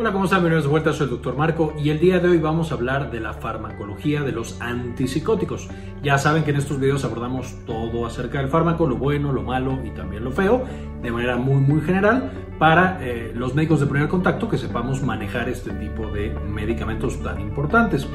Hola, 0.00 0.12
¿cómo 0.12 0.26
están? 0.26 0.42
Bienvenidos 0.42 0.66
de 0.66 0.70
vuelta, 0.70 0.92
soy 0.92 1.06
el 1.06 1.10
doctor 1.10 1.36
Marco 1.36 1.74
y 1.76 1.90
el 1.90 1.98
día 1.98 2.20
de 2.20 2.28
hoy 2.28 2.38
vamos 2.38 2.70
a 2.70 2.76
hablar 2.76 3.10
de 3.10 3.18
la 3.18 3.32
farmacología 3.32 4.22
de 4.22 4.30
los 4.30 4.60
antipsicóticos. 4.60 5.68
Ya 6.04 6.18
saben 6.18 6.44
que 6.44 6.52
en 6.52 6.56
estos 6.58 6.78
videos 6.78 7.04
abordamos 7.04 7.56
todo 7.66 8.06
acerca 8.06 8.38
del 8.38 8.46
fármaco, 8.46 8.86
lo 8.86 8.94
bueno, 8.94 9.32
lo 9.32 9.42
malo 9.42 9.80
y 9.84 9.90
también 9.90 10.22
lo 10.22 10.30
feo, 10.30 10.64
de 11.02 11.10
manera 11.10 11.36
muy 11.36 11.56
muy 11.56 11.80
general 11.80 12.30
para 12.60 13.04
eh, 13.04 13.32
los 13.34 13.56
médicos 13.56 13.80
de 13.80 13.86
primer 13.86 14.08
contacto 14.08 14.48
que 14.48 14.56
sepamos 14.56 15.02
manejar 15.02 15.48
este 15.48 15.72
tipo 15.72 16.06
de 16.06 16.30
medicamentos 16.30 17.20
tan 17.20 17.40
importantes. 17.40 18.06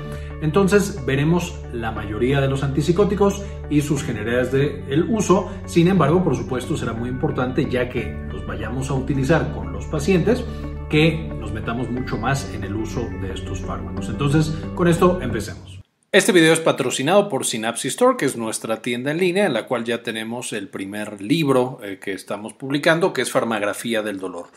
Entonces 0.42 1.04
veremos 1.06 1.60
la 1.74 1.92
mayoría 1.92 2.40
de 2.40 2.48
los 2.48 2.64
antipsicóticos 2.64 3.44
y 3.70 3.82
sus 3.82 4.04
generalidades 4.04 4.54
de 4.54 4.86
el 4.88 5.04
uso, 5.10 5.52
sin 5.66 5.90
embargo 5.90 6.24
por 6.24 6.38
supuesto 6.38 6.78
será 6.78 6.94
muy 6.94 7.10
importante 7.10 7.70
ya 7.70 7.90
que 7.90 8.26
los 8.32 8.48
vayamos 8.48 8.90
a 8.90 8.94
utilizar 8.94 9.52
con 9.54 9.74
los 9.74 9.86
pacientes 9.88 10.46
que 10.94 11.18
nos 11.40 11.52
metamos 11.52 11.90
mucho 11.90 12.20
más 12.20 12.54
en 12.54 12.64
el 12.64 12.76
uso 12.76 13.10
de 13.20 13.34
estos 13.34 13.62
fármacos. 13.62 14.10
Entonces, 14.10 14.54
con 14.76 14.88
esto 14.88 15.20
empecemos. 15.24 15.80
Este 16.12 16.32
video 16.32 16.54
es 16.54 16.60
patrocinado 16.60 17.30
por 17.30 17.48
Synapsis 17.48 17.94
Store, 17.94 18.16
que 18.16 18.26
es 18.26 18.38
nuestra 18.38 18.84
tienda 18.84 19.10
en 19.10 19.18
línea, 19.18 19.48
en 19.48 19.54
la 19.54 19.66
cual 19.66 19.86
ya 19.86 20.04
tenemos 20.04 20.54
el 20.54 20.68
primer 20.68 21.20
libro 21.20 21.80
eh, 21.82 21.98
que 22.00 22.14
estamos 22.14 22.54
publicando, 22.54 23.12
que 23.12 23.24
es 23.24 23.32
Farmagrafía 23.32 24.04
del 24.04 24.20
Dolor 24.20 24.50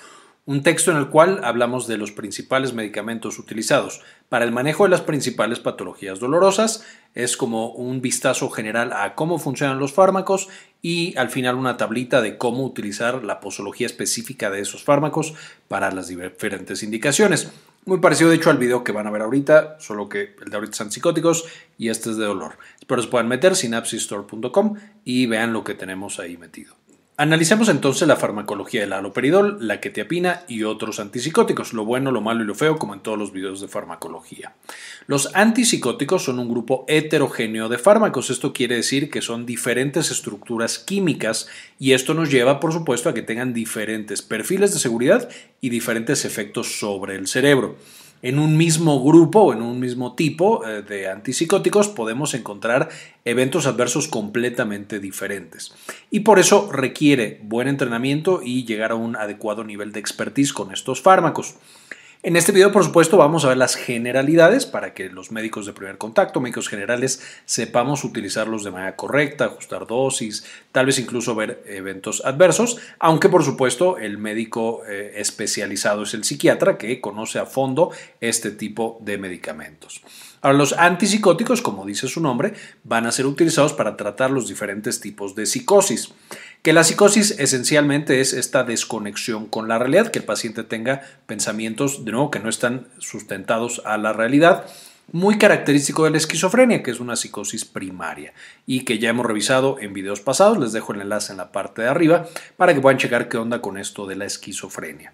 un 0.47 0.63
texto 0.63 0.93
en 0.93 0.97
el 0.97 1.09
cual 1.09 1.41
hablamos 1.43 1.89
de 1.89 1.99
los 1.99 2.13
principales 2.13 2.73
medicamentos 2.73 3.39
utilizados 3.41 4.01
para 4.29 4.45
el 4.45 4.53
manejo 4.53 4.85
de 4.85 4.91
las 4.91 5.01
principales 5.01 5.59
patologías 5.59 6.21
dolorosas. 6.21 6.85
Es 7.15 7.37
como 7.37 7.71
un 7.71 8.01
vistazo 8.01 8.49
general 8.49 8.93
a 8.93 9.17
cómo 9.17 9.39
funcionan 9.41 9.81
los 9.81 9.93
fármacos 9.93 10.49
y 10.81 11.17
al 11.19 11.31
final 11.31 11.57
una 11.57 11.77
tablita 11.77 12.23
de 12.23 12.39
cómo 12.39 12.65
utilizar 12.65 13.25
la 13.25 13.41
posología 13.41 13.87
específica 13.87 14.49
de 14.51 14.61
esos 14.61 14.85
fármacos 14.85 15.35
para 15.67 15.91
las 15.91 16.07
diferentes 16.07 16.85
indicaciones. 16.85 17.51
Muy 17.85 17.99
parecido 17.99 18.31
de 18.31 18.37
hecho 18.37 18.51
al 18.51 18.59
video 18.59 18.85
que 18.85 18.93
van 18.93 19.09
a 19.09 19.11
ver 19.11 19.23
ahorita, 19.23 19.77
solo 19.81 20.09
que 20.09 20.37
el 20.45 20.51
de 20.51 20.57
ahorita 20.57 20.77
son 20.77 20.93
psicóticos 20.93 21.45
y 21.77 21.89
este 21.89 22.11
es 22.11 22.17
de 22.17 22.25
dolor. 22.25 22.59
Espero 22.79 23.03
se 23.03 23.09
puedan 23.09 23.29
meter 23.29 23.57
synapsistore.com 23.57 24.75
y 25.05 25.27
vean 25.27 25.53
lo 25.53 25.65
que 25.65 25.75
tenemos 25.75 26.21
ahí 26.21 26.37
metido. 26.37 26.75
Analicemos 27.19 27.71
entonces 27.71 28.07
la 28.07 28.17
farmacología 28.17 28.83
del 28.83 28.93
aloperidol, 28.93 29.57
la 29.67 29.81
quetiapina 29.81 30.43
y 30.49 30.65
otros 30.65 31.01
antipsicóticos, 31.01 31.73
lo 31.73 31.87
bueno, 31.87 32.13
lo 32.13 32.21
malo 32.21 32.45
y 32.45 32.47
lo 32.47 32.55
feo, 32.55 32.77
como 32.77 32.93
en 32.93 33.01
todos 33.01 33.19
los 33.19 33.33
videos 33.33 33.63
de 33.63 33.69
farmacología. 33.69 34.53
Los 35.07 35.35
antipsicóticos 35.35 36.25
son 36.25 36.39
un 36.39 36.51
grupo 36.51 36.85
heterogéneo 36.89 37.71
de 37.71 37.79
fármacos, 37.79 38.29
esto 38.29 38.53
quiere 38.53 38.77
decir 38.77 39.09
que 39.09 39.23
son 39.23 39.47
diferentes 39.47 40.11
estructuras 40.11 40.79
químicas 40.79 41.49
y 41.79 41.93
esto 41.93 42.13
nos 42.13 42.31
lleva, 42.31 42.61
por 42.61 42.75
supuesto, 42.75 43.09
a 43.09 43.15
que 43.15 43.23
tengan 43.23 43.55
diferentes 43.55 44.21
perfiles 44.21 44.75
de 44.75 44.79
seguridad 44.79 45.31
y 45.63 45.71
diferentes 45.71 46.27
efectos 46.27 46.79
sobre 46.79 47.17
el 47.17 47.29
cerebro 47.29 47.77
en 48.23 48.39
un 48.39 48.57
mismo 48.57 49.03
grupo 49.05 49.41
o 49.41 49.53
en 49.53 49.63
un 49.63 49.79
mismo 49.79 50.15
tipo 50.15 50.67
eh, 50.67 50.83
de 50.83 51.09
antipsicóticos 51.09 51.89
podemos 51.89 52.35
encontrar 52.35 52.89
eventos 53.25 53.67
adversos 53.67 54.09
completamente 54.09 54.99
diferentes. 54.99 55.75
Y 56.11 56.21
por 56.21 56.39
eso 56.39 56.71
requiere 56.73 57.41
buen 57.43 57.69
entrenamiento 57.69 58.41
y 58.43 58.65
llegar 58.65 58.93
a 58.93 58.97
un 58.97 59.17
adecuado 59.17 59.65
nivel 59.65 59.93
de 59.93 60.01
expertise 60.01 60.53
con 60.53 60.73
estos 60.73 61.03
fármacos. 61.03 61.57
En 62.27 62.35
este 62.35 62.51
video, 62.51 62.73
por 62.73 62.83
supuesto, 62.83 63.17
vamos 63.17 63.45
a 63.45 63.51
ver 63.51 63.57
las 63.57 63.77
generalidades 63.77 64.67
para 64.67 64.95
que 64.95 65.09
los 65.11 65.31
médicos 65.31 65.65
de 65.65 65.73
primer 65.73 65.97
contacto, 65.97 66.41
médicos 66.41 66.69
generales, 66.69 67.23
sepamos 67.45 68.03
utilizarlos 68.03 68.65
de 68.65 68.73
manera 68.73 68.97
correcta, 68.97 69.45
ajustar 69.45 69.87
dosis, 69.87 70.45
tal 70.73 70.87
vez 70.87 70.99
incluso 70.99 71.37
ver 71.37 71.63
eventos 71.69 72.25
adversos, 72.25 72.79
aunque 72.99 73.29
por 73.29 73.45
supuesto 73.45 73.97
el 73.99 74.19
médico 74.19 74.83
eh, 74.89 75.13
especializado 75.19 76.03
es 76.03 76.15
el 76.15 76.25
psiquiatra 76.25 76.77
que 76.79 77.01
conoce 77.01 77.39
a 77.39 77.47
fondo 77.47 77.93
este 78.21 78.51
tipo 78.51 78.99
de 79.03 79.19
medicamentos. 79.19 80.03
Ahora, 80.43 80.59
los 80.59 80.73
antipsicóticos, 80.75 81.63
como 81.63 81.87
dice 81.87 82.09
su 82.09 82.21
nombre, 82.21 82.55
van 82.85 83.07
a 83.07 83.13
ser 83.13 83.27
utilizados 83.27 83.73
para 83.73 83.97
tratar 83.97 84.31
los 84.31 84.49
diferentes 84.49 85.01
tipos 85.01 85.35
de 85.35 85.47
psicosis. 85.47 86.13
Que 86.67 86.73
la 86.73 86.83
psicosis 86.83 87.39
esencialmente 87.39 88.21
es 88.21 88.33
esta 88.33 88.65
desconexión 88.65 89.47
con 89.47 89.69
la 89.69 89.79
realidad, 89.79 90.11
que 90.11 90.19
el 90.19 90.25
paciente 90.25 90.65
tenga 90.65 91.01
pensamientos, 91.27 92.05
de 92.05 92.11
nuevo, 92.11 92.33
que 92.33 92.41
no 92.41 92.49
están 92.49 92.89
sustentados 92.99 93.83
a 93.85 93.97
la 93.99 94.13
realidad 94.13 94.67
muy 95.13 95.39
característico 95.39 96.03
de 96.03 96.11
la 96.11 96.17
esquizofrenia, 96.17 96.83
que 96.83 96.91
es 96.91 96.99
una 96.99 97.15
psicosis 97.15 97.65
primaria 97.65 98.35
y 98.67 98.81
que 98.81 98.99
ya 98.99 99.11
hemos 99.11 99.27
revisado 99.27 99.79
en 99.79 99.93
videos 99.93 100.19
pasados. 100.19 100.59
Les 100.59 100.73
dejo 100.73 100.93
el 100.93 101.03
enlace 101.03 101.31
en 101.31 101.39
la 101.39 101.53
parte 101.53 101.83
de 101.83 101.89
arriba 101.89 102.27
para 102.57 102.75
que 102.75 102.81
puedan 102.81 102.99
checar 102.99 103.29
qué 103.29 103.37
onda 103.37 103.63
con 103.63 103.79
esto 103.79 104.09
de 104.09 104.17
la 104.17 104.25
esquizofrenia. 104.25 105.13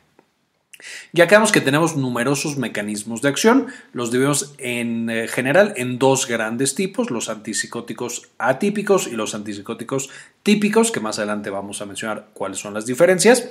Ya 1.13 1.27
vemos 1.27 1.53
que 1.53 1.61
tenemos 1.61 1.97
numerosos 1.97 2.57
mecanismos 2.57 3.23
de 3.23 3.29
acción, 3.29 3.67
los 3.93 4.11
dividimos 4.11 4.55
en 4.59 5.11
eh, 5.11 5.29
general 5.29 5.75
en 5.77 5.99
dos 5.99 6.27
grandes 6.27 6.75
tipos, 6.75 7.11
los 7.11 7.29
antipsicóticos 7.29 8.29
atípicos 8.39 9.07
y 9.07 9.13
los 9.13 9.35
antipsicóticos 9.35 10.11
típicos, 10.43 10.91
que 10.91 11.01
más 11.01 11.19
adelante 11.19 11.51
vamos 11.51 11.81
a 11.83 11.87
mencionar 11.87 12.29
cuáles 12.33 12.59
son 12.59 12.75
las 12.75 12.87
diferencias. 12.87 13.49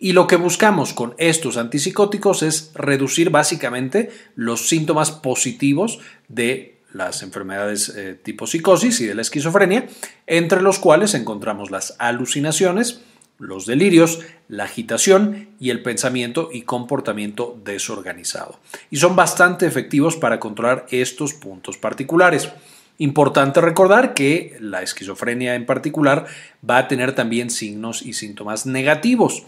Y 0.00 0.12
lo 0.12 0.28
que 0.28 0.36
buscamos 0.36 0.94
con 0.94 1.14
estos 1.18 1.56
antipsicóticos 1.56 2.42
es 2.42 2.70
reducir 2.74 3.30
básicamente 3.30 4.10
los 4.36 4.68
síntomas 4.68 5.10
positivos 5.10 5.98
de 6.28 6.78
las 6.92 7.22
enfermedades 7.22 7.90
eh, 7.90 8.18
tipo 8.22 8.46
psicosis 8.46 9.00
y 9.00 9.06
de 9.06 9.14
la 9.14 9.22
esquizofrenia, 9.22 9.86
entre 10.26 10.62
los 10.62 10.78
cuales 10.78 11.14
encontramos 11.14 11.70
las 11.70 11.96
alucinaciones, 11.98 13.02
los 13.38 13.66
delirios, 13.66 14.20
la 14.48 14.64
agitación 14.64 15.48
y 15.60 15.70
el 15.70 15.82
pensamiento 15.82 16.50
y 16.52 16.62
comportamiento 16.62 17.56
desorganizado. 17.64 18.58
Y 18.90 18.96
son 18.96 19.16
bastante 19.16 19.66
efectivos 19.66 20.16
para 20.16 20.40
controlar 20.40 20.86
estos 20.90 21.34
puntos 21.34 21.76
particulares. 21.76 22.50
Importante 22.98 23.60
recordar 23.60 24.12
que 24.12 24.56
la 24.60 24.82
esquizofrenia 24.82 25.54
en 25.54 25.66
particular 25.66 26.26
va 26.68 26.78
a 26.78 26.88
tener 26.88 27.14
también 27.14 27.48
signos 27.50 28.02
y 28.02 28.12
síntomas 28.12 28.66
negativos, 28.66 29.44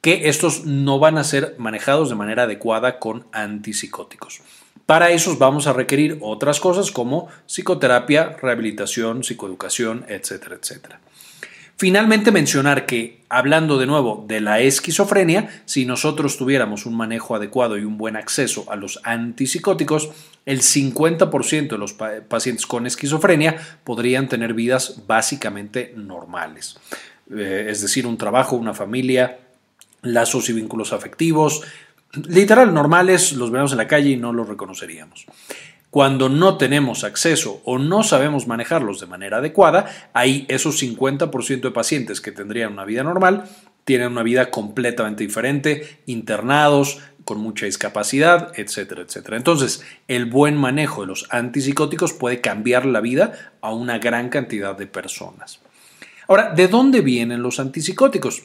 que 0.00 0.28
estos 0.28 0.64
no 0.64 1.00
van 1.00 1.18
a 1.18 1.24
ser 1.24 1.56
manejados 1.58 2.10
de 2.10 2.14
manera 2.14 2.44
adecuada 2.44 3.00
con 3.00 3.26
antipsicóticos. 3.32 4.40
Para 4.86 5.10
esos 5.10 5.38
vamos 5.38 5.66
a 5.66 5.72
requerir 5.72 6.18
otras 6.20 6.60
cosas 6.60 6.90
como 6.90 7.28
psicoterapia, 7.46 8.36
rehabilitación, 8.40 9.24
psicoeducación, 9.24 10.04
etcétera, 10.08 10.56
etcétera. 10.60 11.00
Finalmente 11.76 12.30
mencionar 12.30 12.86
que, 12.86 13.22
hablando 13.28 13.78
de 13.78 13.86
nuevo 13.86 14.24
de 14.28 14.40
la 14.40 14.60
esquizofrenia, 14.60 15.62
si 15.64 15.84
nosotros 15.84 16.36
tuviéramos 16.36 16.86
un 16.86 16.96
manejo 16.96 17.34
adecuado 17.34 17.76
y 17.76 17.84
un 17.84 17.98
buen 17.98 18.16
acceso 18.16 18.70
a 18.70 18.76
los 18.76 19.00
antipsicóticos, 19.04 20.10
el 20.46 20.60
50% 20.60 21.68
de 21.68 21.78
los 21.78 21.94
pacientes 22.28 22.66
con 22.66 22.86
esquizofrenia 22.86 23.56
podrían 23.84 24.28
tener 24.28 24.54
vidas 24.54 25.06
básicamente 25.06 25.92
normales. 25.96 26.78
Eh, 27.34 27.66
es 27.68 27.80
decir, 27.80 28.06
un 28.06 28.18
trabajo, 28.18 28.56
una 28.56 28.74
familia, 28.74 29.38
lazos 30.02 30.48
y 30.50 30.52
vínculos 30.52 30.92
afectivos, 30.92 31.62
literal 32.28 32.74
normales, 32.74 33.32
los 33.32 33.50
vemos 33.50 33.72
en 33.72 33.78
la 33.78 33.88
calle 33.88 34.10
y 34.10 34.16
no 34.16 34.32
los 34.32 34.48
reconoceríamos. 34.48 35.26
Cuando 35.92 36.30
no 36.30 36.56
tenemos 36.56 37.04
acceso 37.04 37.60
o 37.66 37.78
no 37.78 38.02
sabemos 38.02 38.46
manejarlos 38.46 38.98
de 38.98 39.06
manera 39.06 39.36
adecuada, 39.36 39.90
ahí 40.14 40.46
esos 40.48 40.82
50% 40.82 41.60
de 41.60 41.70
pacientes 41.70 42.22
que 42.22 42.32
tendrían 42.32 42.72
una 42.72 42.86
vida 42.86 43.02
normal 43.02 43.44
tienen 43.84 44.12
una 44.12 44.22
vida 44.22 44.50
completamente 44.50 45.22
diferente, 45.22 46.00
internados, 46.06 47.00
con 47.26 47.40
mucha 47.40 47.66
discapacidad, 47.66 48.58
etcétera, 48.58 49.02
etcétera. 49.02 49.36
Entonces, 49.36 49.84
el 50.08 50.24
buen 50.24 50.56
manejo 50.56 51.02
de 51.02 51.08
los 51.08 51.26
antipsicóticos 51.28 52.14
puede 52.14 52.40
cambiar 52.40 52.86
la 52.86 53.02
vida 53.02 53.52
a 53.60 53.74
una 53.74 53.98
gran 53.98 54.30
cantidad 54.30 54.74
de 54.74 54.86
personas. 54.86 55.60
Ahora, 56.32 56.54
¿de 56.54 56.66
dónde 56.66 57.02
vienen 57.02 57.42
los 57.42 57.60
antipsicóticos? 57.60 58.44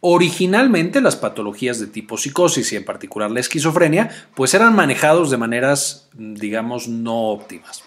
Originalmente 0.00 1.00
las 1.00 1.14
patologías 1.14 1.78
de 1.78 1.86
tipo 1.86 2.18
psicosis 2.18 2.72
y 2.72 2.74
en 2.74 2.84
particular 2.84 3.30
la 3.30 3.38
esquizofrenia, 3.38 4.10
pues 4.34 4.54
eran 4.54 4.74
manejados 4.74 5.30
de 5.30 5.36
maneras, 5.36 6.08
digamos, 6.14 6.88
no 6.88 7.28
óptimas. 7.28 7.84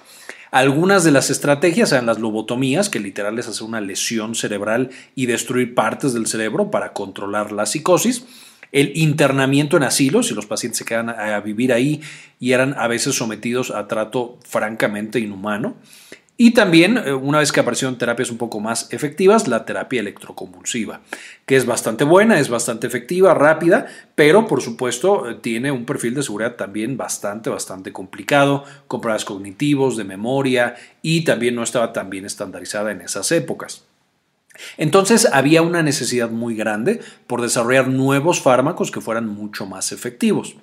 Algunas 0.51 1.03
de 1.03 1.11
las 1.11 1.29
estrategias 1.29 1.91
eran 1.91 2.05
las 2.05 2.17
lobotomías, 2.17 2.87
que 2.89 3.01
literal 3.01 3.37
es 3.39 3.49
hacer 3.49 3.63
una 3.63 3.81
lesión 3.81 4.35
cerebral 4.35 4.89
y 5.15 5.25
destruir 5.25 5.75
partes 5.75 6.13
del 6.13 6.27
cerebro 6.27 6.71
para 6.71 6.93
controlar 6.93 7.51
la 7.51 7.65
psicosis. 7.65 8.23
El 8.71 8.93
internamiento 8.95 9.75
en 9.75 9.83
asilos, 9.83 10.27
si 10.27 10.33
los 10.33 10.45
pacientes 10.45 10.77
se 10.77 10.85
quedan 10.85 11.09
a 11.09 11.37
vivir 11.41 11.73
ahí 11.73 11.99
y 12.39 12.53
eran 12.53 12.73
a 12.77 12.87
veces 12.87 13.15
sometidos 13.15 13.69
a 13.71 13.89
trato 13.89 14.39
francamente 14.47 15.19
inhumano. 15.19 15.75
Y 16.43 16.55
también, 16.55 16.97
eh, 16.97 17.13
una 17.13 17.37
vez 17.37 17.51
que 17.51 17.59
aparecieron 17.59 17.99
terapias 17.99 18.31
un 18.31 18.39
poco 18.39 18.59
más 18.59 18.91
efectivas, 18.91 19.47
la 19.47 19.63
terapia 19.63 19.99
electroconvulsiva, 19.99 21.01
que 21.45 21.55
es 21.55 21.67
bastante 21.67 22.03
buena, 22.03 22.39
es 22.39 22.49
bastante 22.49 22.87
efectiva, 22.87 23.35
rápida, 23.35 23.85
pero 24.15 24.47
por 24.47 24.63
supuesto 24.63 25.29
eh, 25.29 25.35
tiene 25.35 25.71
un 25.71 25.85
perfil 25.85 26.15
de 26.15 26.23
seguridad 26.23 26.55
también 26.55 26.97
bastante, 26.97 27.51
bastante 27.51 27.93
complicado, 27.93 28.63
con 28.87 29.01
pruebas 29.01 29.23
cognitivos, 29.23 29.97
de 29.97 30.03
memoria, 30.03 30.73
y 31.03 31.25
también 31.25 31.53
no 31.53 31.61
estaba 31.61 31.93
tan 31.93 32.09
bien 32.09 32.25
estandarizada 32.25 32.89
en 32.89 33.01
esas 33.01 33.31
épocas. 33.31 33.83
Entonces 34.77 35.27
había 35.31 35.61
una 35.61 35.83
necesidad 35.83 36.31
muy 36.31 36.55
grande 36.55 37.01
por 37.27 37.43
desarrollar 37.43 37.87
nuevos 37.87 38.41
fármacos 38.41 38.89
que 38.89 38.99
fueran 39.01 39.27
mucho 39.27 39.67
más 39.67 39.91
efectivos. 39.91 40.55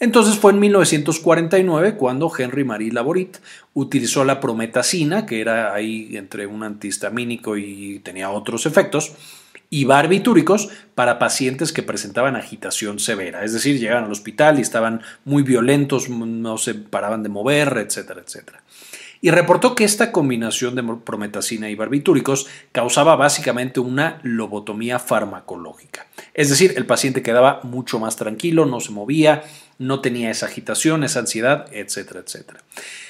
Entonces 0.00 0.38
fue 0.38 0.52
en 0.52 0.60
1949 0.60 1.96
cuando 1.96 2.32
Henry 2.36 2.64
Marie 2.64 2.90
Laborit 2.90 3.36
utilizó 3.74 4.24
la 4.24 4.40
prometacina, 4.40 5.26
que 5.26 5.42
era 5.42 5.74
ahí 5.74 6.16
entre 6.16 6.46
un 6.46 6.62
antihistamínico 6.62 7.58
y 7.58 8.00
tenía 8.00 8.30
otros 8.30 8.64
efectos, 8.64 9.12
y 9.68 9.84
barbitúricos 9.84 10.70
para 10.94 11.18
pacientes 11.18 11.72
que 11.72 11.82
presentaban 11.82 12.34
agitación 12.34 12.98
severa, 12.98 13.44
es 13.44 13.52
decir, 13.52 13.78
llegaban 13.78 14.04
al 14.04 14.10
hospital 14.10 14.58
y 14.58 14.62
estaban 14.62 15.02
muy 15.24 15.44
violentos, 15.44 16.08
no 16.08 16.58
se 16.58 16.74
paraban 16.74 17.22
de 17.22 17.28
mover, 17.28 17.76
etcétera, 17.78 18.22
etcétera 18.26 18.64
y 19.20 19.30
reportó 19.30 19.74
que 19.74 19.84
esta 19.84 20.12
combinación 20.12 20.74
de 20.74 20.82
prometacina 21.04 21.68
y 21.68 21.74
barbitúricos 21.74 22.46
causaba 22.72 23.16
básicamente 23.16 23.80
una 23.80 24.18
lobotomía 24.22 24.98
farmacológica. 24.98 26.06
Es 26.32 26.48
decir, 26.48 26.74
el 26.76 26.86
paciente 26.86 27.22
quedaba 27.22 27.60
mucho 27.62 27.98
más 27.98 28.16
tranquilo, 28.16 28.64
no 28.64 28.80
se 28.80 28.92
movía, 28.92 29.42
no 29.80 30.00
tenía 30.00 30.30
esa 30.30 30.46
agitación, 30.46 31.04
esa 31.04 31.20
ansiedad, 31.20 31.66
etcétera, 31.72 32.20
etcétera. 32.20 32.60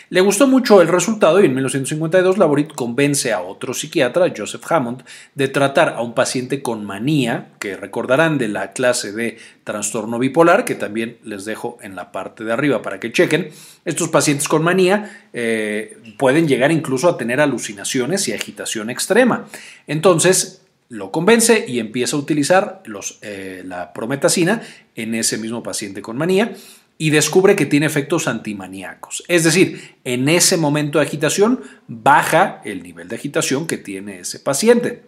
Le 0.08 0.20
gustó 0.20 0.48
mucho 0.48 0.80
el 0.80 0.88
resultado 0.88 1.40
y 1.40 1.46
en 1.46 1.54
1952 1.54 2.38
Laborit 2.38 2.72
convence 2.72 3.32
a 3.32 3.42
otro 3.42 3.74
psiquiatra, 3.74 4.32
Joseph 4.36 4.64
Hammond, 4.70 5.04
de 5.34 5.48
tratar 5.48 5.90
a 5.90 6.00
un 6.00 6.14
paciente 6.14 6.62
con 6.62 6.84
manía, 6.84 7.50
que 7.60 7.76
recordarán 7.76 8.38
de 8.38 8.48
la 8.48 8.72
clase 8.72 9.12
de 9.12 9.38
trastorno 9.62 10.18
bipolar, 10.18 10.64
que 10.64 10.74
también 10.74 11.18
les 11.24 11.44
dejo 11.44 11.78
en 11.82 11.94
la 11.94 12.10
parte 12.10 12.42
de 12.42 12.52
arriba 12.52 12.82
para 12.82 12.98
que 12.98 13.12
chequen. 13.12 13.50
Estos 13.84 14.08
pacientes 14.08 14.48
con 14.48 14.64
manía 14.64 15.28
eh, 15.32 15.96
pueden 16.18 16.48
llegar 16.48 16.72
incluso 16.72 17.08
a 17.08 17.16
tener 17.16 17.40
alucinaciones 17.40 18.26
y 18.26 18.32
agitación 18.32 18.90
extrema. 18.90 19.46
Entonces, 19.86 20.59
lo 20.90 21.12
convence 21.12 21.64
y 21.66 21.78
empieza 21.78 22.16
a 22.16 22.18
utilizar 22.18 22.82
eh, 23.22 23.62
la 23.64 23.92
prometacina 23.92 24.60
en 24.96 25.14
ese 25.14 25.38
mismo 25.38 25.62
paciente 25.62 26.02
con 26.02 26.18
manía 26.18 26.52
y 26.98 27.10
descubre 27.10 27.56
que 27.56 27.64
tiene 27.64 27.86
efectos 27.86 28.26
antimaníacos. 28.26 29.24
Es 29.28 29.44
decir, 29.44 29.96
en 30.04 30.28
ese 30.28 30.56
momento 30.56 30.98
de 30.98 31.06
agitación 31.06 31.62
baja 31.86 32.60
el 32.64 32.82
nivel 32.82 33.08
de 33.08 33.16
agitación 33.16 33.66
que 33.68 33.78
tiene 33.78 34.20
ese 34.20 34.40
paciente. 34.40 35.04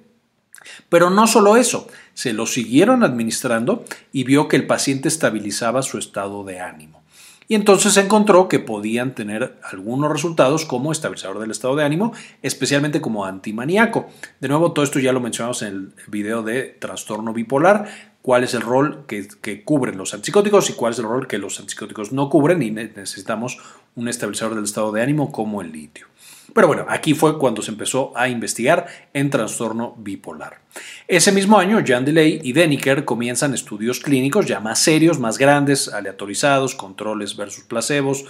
Pero 0.88 1.10
no 1.10 1.26
solo 1.26 1.56
eso, 1.56 1.88
se 2.14 2.32
lo 2.32 2.46
siguieron 2.46 3.02
administrando 3.02 3.84
y 4.12 4.22
vio 4.22 4.46
que 4.46 4.56
el 4.56 4.68
paciente 4.68 5.08
estabilizaba 5.08 5.82
su 5.82 5.98
estado 5.98 6.44
de 6.44 6.60
ánimo. 6.60 7.01
Y 7.48 7.54
entonces 7.54 7.96
encontró 7.96 8.48
que 8.48 8.58
podían 8.58 9.14
tener 9.14 9.58
algunos 9.62 10.10
resultados 10.10 10.64
como 10.64 10.92
estabilizador 10.92 11.38
del 11.40 11.50
estado 11.50 11.76
de 11.76 11.84
ánimo, 11.84 12.12
especialmente 12.42 13.00
como 13.00 13.24
antimaníaco. 13.24 14.06
De 14.40 14.48
nuevo, 14.48 14.72
todo 14.72 14.84
esto 14.84 14.98
ya 14.98 15.12
lo 15.12 15.20
mencionamos 15.20 15.62
en 15.62 15.68
el 15.68 15.92
video 16.08 16.42
de 16.42 16.76
trastorno 16.78 17.32
bipolar, 17.32 17.88
cuál 18.22 18.44
es 18.44 18.54
el 18.54 18.62
rol 18.62 19.04
que, 19.06 19.64
cubren 19.64 19.98
los 19.98 20.14
antipsicóticos 20.14 20.70
y 20.70 20.74
cuál 20.74 20.92
es 20.92 20.98
el 21.00 21.04
rol 21.04 21.26
que 21.26 21.38
los 21.38 21.58
antipsicóticos 21.58 22.12
no 22.12 22.30
cubren 22.30 22.62
y 22.62 22.70
necesitamos 22.70 23.58
un 23.96 24.08
estabilizador 24.08 24.54
del 24.54 24.64
estado 24.64 24.92
de 24.92 25.02
ánimo 25.02 25.32
como 25.32 25.60
el 25.60 25.72
litio. 25.72 26.06
Pero 26.54 26.66
bueno, 26.66 26.84
aquí 26.88 27.14
fue 27.14 27.38
cuando 27.38 27.62
se 27.62 27.70
empezó 27.70 28.12
a 28.14 28.28
investigar 28.28 28.86
en 29.14 29.30
trastorno 29.30 29.94
bipolar. 29.98 30.60
Ese 31.08 31.32
mismo 31.32 31.58
año, 31.58 31.82
Jan 31.86 32.04
Delay 32.04 32.40
y 32.42 32.52
Deniker 32.52 33.04
comienzan 33.04 33.54
estudios 33.54 34.00
clínicos 34.00 34.46
ya 34.46 34.60
más 34.60 34.78
serios, 34.78 35.18
más 35.18 35.38
grandes, 35.38 35.88
aleatorizados, 35.88 36.74
controles 36.74 37.36
versus 37.36 37.64
placebos, 37.64 38.24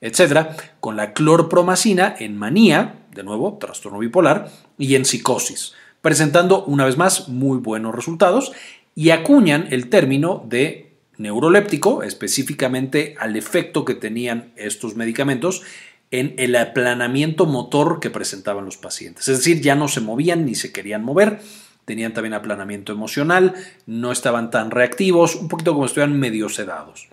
etcétera, 0.00 0.56
con 0.80 0.96
la 0.96 1.12
clorpromacina 1.12 2.14
en 2.18 2.36
manía, 2.36 3.06
de 3.14 3.22
nuevo, 3.22 3.58
trastorno 3.60 3.98
bipolar, 3.98 4.50
y 4.76 4.94
en 4.94 5.04
psicosis, 5.04 5.74
presentando 6.00 6.64
una 6.64 6.84
vez 6.84 6.96
más 6.96 7.28
muy 7.28 7.58
buenos 7.58 7.94
resultados 7.94 8.52
y 8.94 9.10
acuñan 9.10 9.68
el 9.70 9.88
término 9.88 10.44
de 10.48 10.88
neuroléptico, 11.16 12.02
específicamente 12.02 13.16
al 13.18 13.36
efecto 13.36 13.84
que 13.84 13.94
tenían 13.94 14.52
estos 14.56 14.94
medicamentos 14.94 15.62
en 16.10 16.34
el 16.38 16.56
aplanamiento 16.56 17.46
motor 17.46 18.00
que 18.00 18.10
presentaban 18.10 18.64
los 18.64 18.76
pacientes. 18.76 19.28
Es 19.28 19.38
decir, 19.38 19.60
ya 19.60 19.74
no 19.74 19.88
se 19.88 20.00
movían 20.00 20.44
ni 20.46 20.54
se 20.54 20.72
querían 20.72 21.04
mover, 21.04 21.40
tenían 21.84 22.14
también 22.14 22.34
aplanamiento 22.34 22.92
emocional, 22.92 23.54
no 23.86 24.12
estaban 24.12 24.50
tan 24.50 24.70
reactivos, 24.70 25.36
un 25.36 25.48
poquito 25.48 25.72
como 25.72 25.86
si 25.86 25.90
estuvieran 25.90 26.18
medio 26.18 26.48
sedados. 26.48 27.08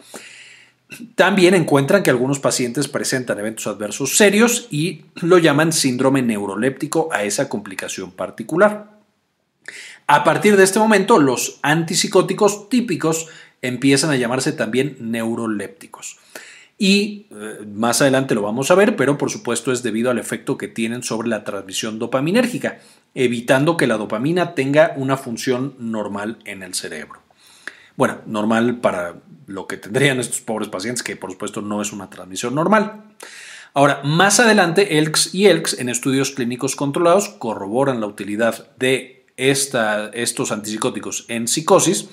También 1.16 1.56
encuentran 1.56 2.04
que 2.04 2.10
algunos 2.10 2.40
pacientes 2.40 2.88
presentan 2.88 3.40
eventos 3.40 3.68
adversos 3.68 4.18
serios 4.18 4.68
y 4.70 5.06
lo 5.16 5.40
llaman 5.40 5.74
síndrome 5.74 6.22
neuroléptico 6.22 7.10
a 7.12 7.24
esa 7.24 7.50
complicación 7.50 8.12
particular. 8.12 8.92
A 10.08 10.24
partir 10.24 10.56
de 10.56 10.64
este 10.64 10.80
momento, 10.80 11.18
los 11.18 11.60
antipsicóticos 11.64 12.70
típicos 12.70 13.28
empiezan 13.62 14.12
a 14.12 14.16
llamarse 14.16 14.52
también 14.52 14.96
neurolépticos. 15.00 16.20
Y 16.78 17.28
eh, 17.32 17.66
más 17.74 18.02
adelante 18.02 18.36
lo 18.36 18.42
vamos 18.42 18.70
a 18.70 18.76
ver, 18.76 18.96
pero 18.96 19.18
por 19.18 19.32
supuesto 19.32 19.72
es 19.72 19.82
debido 19.82 20.12
al 20.12 20.20
efecto 20.20 20.58
que 20.58 20.68
tienen 20.68 21.04
sobre 21.04 21.30
la 21.30 21.44
transmisión 21.44 22.00
dopaminérgica, 22.00 22.80
evitando 23.14 23.78
que 23.78 23.88
la 23.88 23.98
dopamina 23.98 24.56
tenga 24.56 24.94
una 24.98 25.16
función 25.16 25.76
normal 25.80 26.40
en 26.44 26.64
el 26.64 26.74
cerebro. 26.74 27.22
Bueno, 27.96 28.18
normal 28.26 28.80
para 28.82 29.16
lo 29.48 29.68
que 29.68 29.78
tendrían 29.78 30.20
estos 30.20 30.42
pobres 30.42 30.68
pacientes, 30.68 31.02
que 31.02 31.16
por 31.16 31.32
supuesto 31.32 31.62
no 31.62 31.82
es 31.82 31.94
una 31.94 32.10
transmisión 32.10 32.54
normal. 32.56 33.04
Ahora, 33.74 34.02
más 34.04 34.40
adelante, 34.40 34.98
Elks 34.98 35.34
y 35.34 35.48
Elks 35.48 35.80
en 35.80 35.90
estudios 35.90 36.32
clínicos 36.32 36.76
controlados 36.76 37.30
corroboran 37.30 38.02
la 38.02 38.08
utilidad 38.08 38.68
de 38.78 39.26
estos 39.38 40.52
antipsicóticos 40.52 41.26
en 41.28 41.48
psicosis 41.48 42.10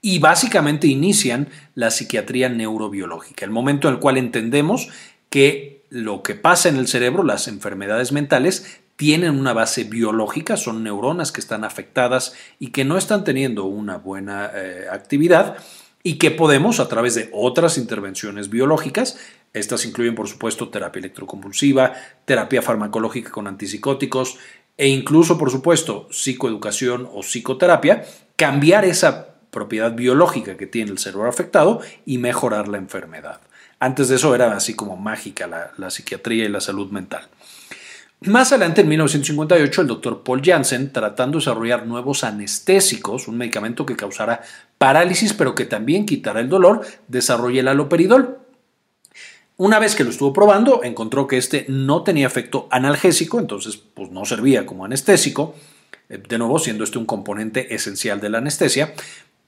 y 0.00 0.18
básicamente 0.18 0.86
inician 0.86 1.48
la 1.74 1.90
psiquiatría 1.90 2.48
neurobiológica, 2.48 3.44
el 3.44 3.50
momento 3.50 3.88
en 3.88 3.94
el 3.94 4.00
cual 4.00 4.16
entendemos 4.16 4.88
que 5.30 5.82
lo 5.90 6.22
que 6.22 6.34
pasa 6.34 6.68
en 6.68 6.76
el 6.76 6.88
cerebro, 6.88 7.24
las 7.24 7.48
enfermedades 7.48 8.12
mentales, 8.12 8.80
tienen 8.96 9.38
una 9.38 9.52
base 9.52 9.84
biológica, 9.84 10.56
son 10.56 10.82
neuronas 10.82 11.30
que 11.30 11.40
están 11.40 11.64
afectadas 11.64 12.34
y 12.58 12.68
que 12.68 12.84
no 12.84 12.98
están 12.98 13.24
teniendo 13.24 13.64
una 13.64 13.96
buena 13.96 14.50
eh, 14.54 14.86
actividad 14.90 15.56
y 16.02 16.14
que 16.14 16.30
podemos 16.30 16.80
a 16.80 16.88
través 16.88 17.14
de 17.14 17.30
otras 17.32 17.78
intervenciones 17.78 18.50
biológicas, 18.50 19.18
estas 19.52 19.84
incluyen 19.84 20.14
por 20.14 20.28
supuesto 20.28 20.68
terapia 20.68 21.00
electroconvulsiva, 21.00 21.92
terapia 22.24 22.62
farmacológica 22.62 23.30
con 23.30 23.46
antipsicóticos, 23.46 24.38
e 24.76 24.88
incluso, 24.88 25.38
por 25.38 25.50
supuesto, 25.50 26.06
psicoeducación 26.10 27.08
o 27.12 27.20
psicoterapia, 27.20 28.04
cambiar 28.36 28.84
esa 28.84 29.27
propiedad 29.50 29.92
biológica 29.92 30.56
que 30.56 30.66
tiene 30.66 30.90
el 30.90 30.98
cerebro 30.98 31.28
afectado 31.28 31.80
y 32.06 32.18
mejorar 32.18 32.68
la 32.68 32.78
enfermedad. 32.78 33.40
Antes 33.80 34.08
de 34.08 34.16
eso 34.16 34.34
era 34.34 34.56
así 34.56 34.74
como 34.74 34.96
mágica 34.96 35.46
la, 35.76 35.90
psiquiatría 35.90 36.44
y 36.44 36.48
la 36.48 36.60
salud 36.60 36.90
mental. 36.90 37.28
Más 38.22 38.50
adelante, 38.50 38.80
en 38.80 38.88
1958, 38.88 39.82
el 39.82 39.86
doctor 39.86 40.22
Paul 40.24 40.42
Janssen, 40.44 40.92
tratando 40.92 41.38
de 41.38 41.42
desarrollar 41.42 41.86
nuevos 41.86 42.24
anestésicos, 42.24 43.28
un 43.28 43.38
medicamento 43.38 43.86
que 43.86 43.94
causara 43.94 44.42
parálisis 44.76 45.32
pero 45.32 45.54
que 45.54 45.66
también 45.66 46.04
quitara 46.04 46.40
el 46.40 46.48
dolor, 46.48 46.84
desarrolla 47.06 47.60
el 47.60 47.68
aloperidol. 47.68 48.38
Una 49.56 49.78
vez 49.78 49.94
que 49.94 50.04
lo 50.04 50.10
estuvo 50.10 50.32
probando, 50.32 50.82
encontró 50.82 51.28
que 51.28 51.36
este 51.36 51.64
no 51.68 52.02
tenía 52.02 52.26
efecto 52.26 52.66
analgésico, 52.72 53.38
entonces 53.38 53.76
pues 53.76 54.10
no 54.10 54.24
servía 54.24 54.66
como 54.66 54.84
anestésico, 54.84 55.54
eh, 56.08 56.22
de 56.28 56.38
nuevo 56.38 56.58
siendo 56.58 56.84
este 56.84 56.98
un 56.98 57.06
componente 57.06 57.74
esencial 57.74 58.20
de 58.20 58.30
la 58.30 58.38
anestesia, 58.38 58.94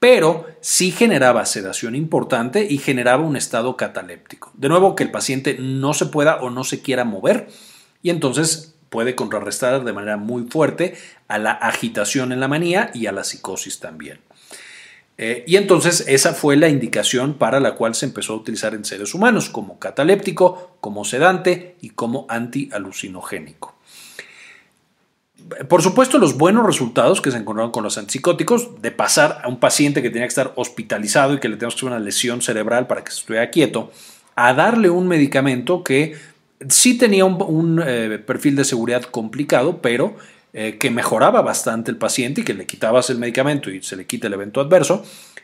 pero 0.01 0.47
sí 0.61 0.89
generaba 0.89 1.45
sedación 1.45 1.93
importante 1.93 2.65
y 2.67 2.79
generaba 2.79 3.23
un 3.23 3.35
estado 3.35 3.77
cataléptico. 3.77 4.51
De 4.55 4.67
nuevo, 4.67 4.95
que 4.95 5.03
el 5.03 5.11
paciente 5.11 5.57
no 5.59 5.93
se 5.93 6.07
pueda 6.07 6.37
o 6.37 6.49
no 6.49 6.63
se 6.63 6.81
quiera 6.81 7.05
mover 7.05 7.49
y 8.01 8.09
entonces 8.09 8.73
puede 8.89 9.13
contrarrestar 9.13 9.83
de 9.83 9.93
manera 9.93 10.17
muy 10.17 10.45
fuerte 10.49 10.95
a 11.27 11.37
la 11.37 11.51
agitación 11.51 12.31
en 12.31 12.39
la 12.39 12.47
manía 12.47 12.89
y 12.95 13.05
a 13.05 13.11
la 13.11 13.23
psicosis 13.23 13.79
también. 13.79 14.21
Eh, 15.19 15.43
y 15.45 15.57
entonces 15.57 16.03
esa 16.07 16.33
fue 16.33 16.55
la 16.57 16.67
indicación 16.67 17.35
para 17.35 17.59
la 17.59 17.75
cual 17.75 17.93
se 17.93 18.07
empezó 18.07 18.33
a 18.33 18.37
utilizar 18.37 18.73
en 18.73 18.85
seres 18.85 19.13
humanos 19.13 19.51
como 19.51 19.77
cataléptico, 19.77 20.77
como 20.81 21.05
sedante 21.05 21.75
y 21.79 21.91
como 21.91 22.25
antialucinogénico. 22.27 23.70
Por 25.67 25.81
supuesto, 25.81 26.17
los 26.17 26.37
buenos 26.37 26.65
resultados 26.65 27.21
que 27.21 27.31
se 27.31 27.37
encontraron 27.37 27.71
con 27.71 27.83
los 27.83 27.97
antipsicóticos, 27.97 28.81
de 28.81 28.91
pasar 28.91 29.41
a 29.43 29.47
un 29.47 29.59
paciente 29.59 30.01
que 30.01 30.09
tenía 30.09 30.23
que 30.23 30.29
estar 30.29 30.53
hospitalizado 30.55 31.33
y 31.33 31.39
que 31.39 31.49
le 31.49 31.55
teníamos 31.55 31.75
que 31.75 31.79
hacer 31.79 31.89
una 31.89 31.99
lesión 31.99 32.41
cerebral 32.41 32.87
para 32.87 33.03
que 33.03 33.11
se 33.11 33.19
estuviera 33.19 33.49
quieto, 33.49 33.91
a 34.35 34.53
darle 34.53 34.89
un 34.89 35.07
medicamento 35.07 35.83
que 35.83 36.15
sí 36.69 36.97
tenía 36.97 37.25
un, 37.25 37.81
eh, 37.85 38.19
perfil 38.25 38.55
de 38.55 38.65
seguridad 38.65 39.03
complicado, 39.03 39.81
pero 39.81 40.15
eh, 40.53 40.77
que 40.77 40.91
mejoraba 40.91 41.41
bastante 41.41 41.91
el 41.91 41.97
paciente 41.97 42.41
y 42.41 42.43
que 42.43 42.53
le 42.53 42.65
quitabas 42.65 43.09
el 43.09 43.17
medicamento 43.17 43.69
y 43.69 43.81
se 43.81 43.95
le 43.95 44.05
quita 44.05 44.27
el 44.27 44.33
evento 44.33 44.61
adverso, 44.61 45.03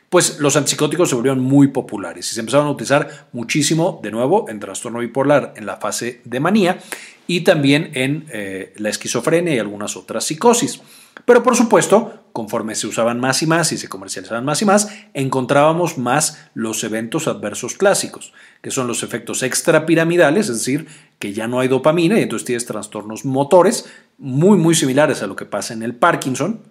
pues 0.09 0.39
los 0.39 0.55
antipsicóticos 0.55 1.09
se 1.09 1.15
volvieron 1.15 1.41
muy 1.41 1.67
populares 1.67 2.31
y 2.31 2.33
se 2.33 2.39
empezaron 2.39 2.67
a 2.67 2.71
utilizar 2.71 3.27
muchísimo, 3.33 3.99
de 4.01 4.11
nuevo, 4.11 4.49
en 4.49 4.59
trastorno 4.59 4.99
bipolar 4.99 5.53
en 5.57 5.65
la 5.65 5.77
fase 5.77 6.21
de 6.23 6.39
manía 6.39 6.79
y 7.27 7.41
también 7.41 7.91
en 7.93 8.25
eh, 8.31 8.73
la 8.77 8.89
esquizofrenia 8.89 9.53
y 9.53 9.59
algunas 9.59 9.97
otras 9.97 10.23
psicosis. 10.23 10.81
Pero 11.25 11.43
por 11.43 11.57
supuesto, 11.57 12.23
conforme 12.31 12.75
se 12.75 12.87
usaban 12.87 13.19
más 13.19 13.41
y 13.41 13.47
más 13.47 13.71
y 13.73 13.77
se 13.77 13.89
comercializaban 13.89 14.45
más 14.45 14.61
y 14.61 14.65
más, 14.65 14.89
encontrábamos 15.13 15.97
más 15.97 16.49
los 16.53 16.83
eventos 16.85 17.27
adversos 17.27 17.73
clásicos, 17.73 18.33
que 18.61 18.71
son 18.71 18.87
los 18.87 19.03
efectos 19.03 19.43
extrapiramidales, 19.43 20.47
es 20.47 20.59
decir, 20.59 20.87
que 21.19 21.33
ya 21.33 21.47
no 21.47 21.59
hay 21.59 21.67
dopamina 21.67 22.17
y 22.17 22.23
entonces 22.23 22.45
tienes 22.45 22.65
trastornos 22.65 23.25
motores 23.25 23.91
muy 24.17 24.57
muy 24.57 24.75
similares 24.75 25.21
a 25.21 25.27
lo 25.27 25.35
que 25.35 25.45
pasa 25.45 25.73
en 25.73 25.83
el 25.83 25.95
Parkinson, 25.95 26.61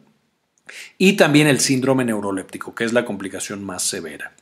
y 0.98 1.14
también 1.14 1.46
el 1.46 1.60
síndrome 1.60 2.04
neuroléptico, 2.04 2.74
que 2.74 2.84
es 2.84 2.92
la 2.92 3.04
complicación 3.04 3.64
más 3.64 3.82
severa. 3.82 4.32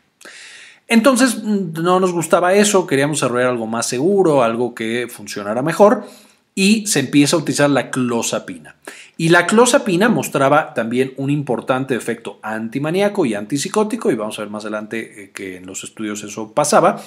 Entonces 0.86 1.42
no 1.42 1.98
nos 1.98 2.12
gustaba 2.12 2.54
eso, 2.54 2.86
queríamos 2.86 3.18
desarrollar 3.18 3.48
algo 3.48 3.66
más 3.66 3.86
seguro, 3.86 4.42
algo 4.42 4.74
que 4.74 5.08
funcionara 5.08 5.62
mejor 5.62 6.06
y 6.54 6.86
se 6.86 7.00
empieza 7.00 7.36
a 7.36 7.38
utilizar 7.40 7.70
la 7.70 7.90
clozapina. 7.90 8.76
Y 9.16 9.30
la 9.30 9.46
clozapina 9.46 10.08
mostraba 10.08 10.74
también 10.74 11.12
un 11.16 11.30
importante 11.30 11.96
efecto 11.96 12.38
antimaníaco 12.42 13.26
y 13.26 13.34
antipsicótico, 13.34 14.10
y 14.10 14.14
vamos 14.14 14.38
a 14.38 14.42
ver 14.42 14.50
más 14.50 14.64
adelante 14.64 15.24
eh, 15.24 15.30
que 15.32 15.56
en 15.56 15.66
los 15.66 15.84
estudios 15.84 16.22
eso 16.22 16.52
pasaba, 16.52 17.02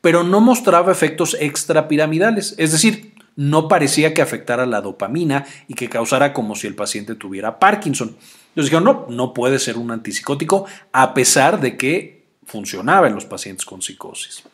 pero 0.00 0.22
no 0.22 0.40
mostraba 0.40 0.92
efectos 0.92 1.36
extrapiramidales, 1.40 2.54
es 2.58 2.72
decir, 2.72 3.12
no 3.34 3.68
parecía 3.68 4.14
que 4.14 4.22
afectara 4.22 4.64
la 4.64 4.80
dopamina 4.80 5.44
y 5.68 5.74
que 5.74 5.90
causara 5.90 6.32
como 6.32 6.54
si 6.54 6.66
el 6.66 6.74
paciente 6.74 7.14
tuviera 7.14 7.58
Parkinson. 7.58 8.16
Entonces 8.56 8.70
dijeron, 8.70 8.84
no, 8.84 9.06
no 9.14 9.34
puede 9.34 9.58
ser 9.58 9.76
un 9.76 9.90
antipsicótico 9.90 10.64
a 10.90 11.12
pesar 11.12 11.60
de 11.60 11.76
que 11.76 12.24
funcionaba 12.46 13.06
en 13.06 13.14
los 13.14 13.26
pacientes 13.26 13.66
con 13.66 13.82
psicosis. 13.82 14.44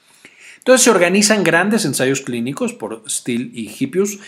Entonces 0.58 0.82
se 0.82 0.90
organizan 0.90 1.44
grandes 1.44 1.84
ensayos 1.84 2.20
clínicos 2.20 2.72
por 2.72 3.04
Steele 3.08 3.50
y 3.54 3.68
Hippius 3.68 4.18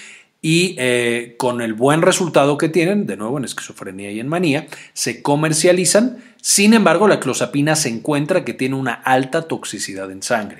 y 0.40 0.76
eh, 0.78 1.34
con 1.38 1.60
el 1.60 1.74
buen 1.74 2.02
resultado 2.02 2.56
que 2.56 2.68
tienen, 2.68 3.06
de 3.06 3.16
nuevo 3.16 3.36
en 3.38 3.46
esquizofrenia 3.46 4.12
y 4.12 4.20
en 4.20 4.28
manía, 4.28 4.68
se 4.92 5.22
comercializan. 5.22 6.22
Sin 6.40 6.72
embargo, 6.72 7.08
la 7.08 7.18
clozapina 7.18 7.74
se 7.74 7.88
encuentra 7.88 8.44
que 8.44 8.54
tiene 8.54 8.76
una 8.76 8.92
alta 8.92 9.48
toxicidad 9.48 10.08
en 10.12 10.22
sangre. 10.22 10.58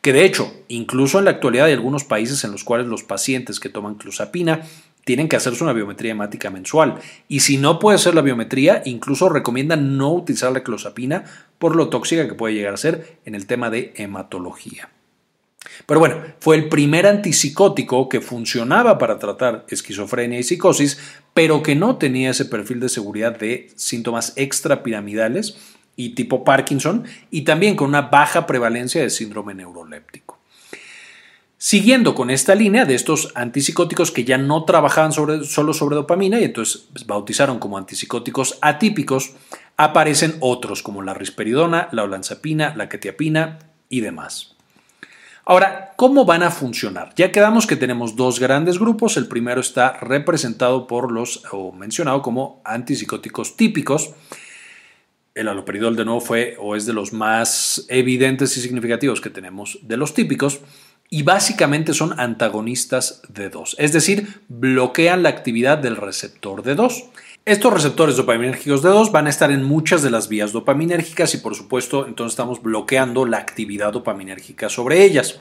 Que 0.00 0.12
de 0.12 0.24
hecho, 0.24 0.52
incluso 0.66 1.20
en 1.20 1.26
la 1.26 1.32
actualidad 1.32 1.66
hay 1.66 1.74
algunos 1.74 2.02
países 2.02 2.42
en 2.42 2.50
los 2.50 2.64
cuales 2.64 2.88
los 2.88 3.04
pacientes 3.04 3.60
que 3.60 3.68
toman 3.68 3.94
clozapina 3.94 4.62
tienen 5.08 5.26
que 5.26 5.36
hacerse 5.36 5.64
una 5.64 5.72
biometría 5.72 6.12
hemática 6.12 6.50
mensual. 6.50 6.96
Y 7.28 7.40
si 7.40 7.56
no 7.56 7.78
puede 7.78 7.96
ser 7.96 8.14
la 8.14 8.20
biometría, 8.20 8.82
incluso 8.84 9.30
recomiendan 9.30 9.96
no 9.96 10.12
utilizar 10.12 10.52
la 10.52 10.62
clozapina 10.62 11.24
por 11.58 11.76
lo 11.76 11.88
tóxica 11.88 12.28
que 12.28 12.34
puede 12.34 12.52
llegar 12.52 12.74
a 12.74 12.76
ser 12.76 13.18
en 13.24 13.34
el 13.34 13.46
tema 13.46 13.70
de 13.70 13.94
hematología. 13.96 14.90
Pero 15.86 15.98
bueno, 15.98 16.16
fue 16.40 16.56
el 16.56 16.68
primer 16.68 17.06
antipsicótico 17.06 18.10
que 18.10 18.20
funcionaba 18.20 18.98
para 18.98 19.18
tratar 19.18 19.64
esquizofrenia 19.70 20.40
y 20.40 20.42
psicosis, 20.42 21.00
pero 21.32 21.62
que 21.62 21.74
no 21.74 21.96
tenía 21.96 22.32
ese 22.32 22.44
perfil 22.44 22.78
de 22.78 22.90
seguridad 22.90 23.38
de 23.38 23.70
síntomas 23.76 24.34
extrapiramidales 24.36 25.56
y 25.96 26.10
tipo 26.10 26.44
Parkinson, 26.44 27.04
y 27.30 27.42
también 27.42 27.76
con 27.76 27.88
una 27.88 28.02
baja 28.02 28.44
prevalencia 28.46 29.00
de 29.00 29.08
síndrome 29.08 29.54
neuroléptico. 29.54 30.37
Siguiendo 31.60 32.14
con 32.14 32.30
esta 32.30 32.54
línea 32.54 32.84
de 32.84 32.94
estos 32.94 33.32
antipsicóticos 33.34 34.12
que 34.12 34.24
ya 34.24 34.38
no 34.38 34.64
trabajaban 34.64 35.12
solo 35.12 35.74
sobre 35.74 35.96
dopamina 35.96 36.38
y 36.38 36.44
entonces 36.44 36.86
pues, 36.92 37.04
bautizaron 37.04 37.58
como 37.58 37.76
antipsicóticos 37.76 38.58
atípicos, 38.62 39.32
aparecen 39.76 40.36
otros 40.38 40.84
como 40.84 41.02
la 41.02 41.14
risperidona, 41.14 41.88
la 41.90 42.04
olanzapina, 42.04 42.76
la 42.76 42.88
ketiapina 42.88 43.58
y 43.88 44.02
demás. 44.02 44.54
Ahora, 45.44 45.94
¿cómo 45.96 46.24
van 46.24 46.44
a 46.44 46.52
funcionar? 46.52 47.12
Ya 47.16 47.32
quedamos 47.32 47.66
que 47.66 47.74
tenemos 47.74 48.14
dos 48.14 48.38
grandes 48.38 48.78
grupos. 48.78 49.16
El 49.16 49.26
primero 49.26 49.60
está 49.60 49.94
representado 49.94 50.86
por 50.86 51.10
los, 51.10 51.42
o 51.50 51.72
mencionado 51.72 52.22
como 52.22 52.62
antipsicóticos 52.64 53.56
típicos. 53.56 54.10
El 55.34 55.48
aloperidol 55.48 55.96
de 55.96 56.04
nuevo 56.04 56.20
fue 56.20 56.56
o 56.60 56.76
es 56.76 56.86
de 56.86 56.92
los 56.92 57.12
más 57.12 57.84
evidentes 57.88 58.56
y 58.56 58.60
significativos 58.60 59.20
que 59.20 59.30
tenemos 59.30 59.78
de 59.82 59.96
los 59.96 60.14
típicos 60.14 60.60
y 61.10 61.22
básicamente 61.22 61.94
son 61.94 62.18
antagonistas 62.20 63.22
de 63.28 63.48
2, 63.48 63.76
es 63.78 63.92
decir, 63.92 64.40
bloquean 64.48 65.22
la 65.22 65.30
actividad 65.30 65.78
del 65.78 65.96
receptor 65.96 66.62
de 66.62 66.74
2. 66.74 67.04
Estos 67.44 67.72
receptores 67.72 68.16
dopaminérgicos 68.16 68.82
de 68.82 68.90
2 68.90 69.10
van 69.10 69.26
a 69.26 69.30
estar 69.30 69.50
en 69.50 69.64
muchas 69.64 70.02
de 70.02 70.10
las 70.10 70.28
vías 70.28 70.52
dopaminérgicas 70.52 71.32
y 71.34 71.38
por 71.38 71.54
supuesto 71.54 72.06
entonces 72.06 72.32
estamos 72.32 72.62
bloqueando 72.62 73.24
la 73.24 73.38
actividad 73.38 73.92
dopaminérgica 73.92 74.68
sobre 74.68 75.02
ellas. 75.02 75.40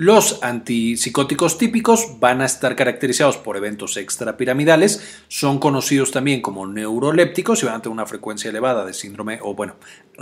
Los 0.00 0.42
antipsicóticos 0.42 1.58
típicos 1.58 2.18
van 2.20 2.40
a 2.40 2.46
estar 2.46 2.74
caracterizados 2.74 3.36
por 3.36 3.58
eventos 3.58 3.98
extrapiramidales, 3.98 5.22
son 5.28 5.58
conocidos 5.58 6.10
también 6.10 6.40
como 6.40 6.66
neurolépticos 6.66 7.62
y 7.62 7.66
van 7.66 7.74
a 7.74 7.82
tener 7.82 7.92
una 7.92 8.06
frecuencia 8.06 8.48
elevada 8.48 8.86
de 8.86 8.94
síndrome, 8.94 9.40
o 9.42 9.54
bueno, 9.54 9.74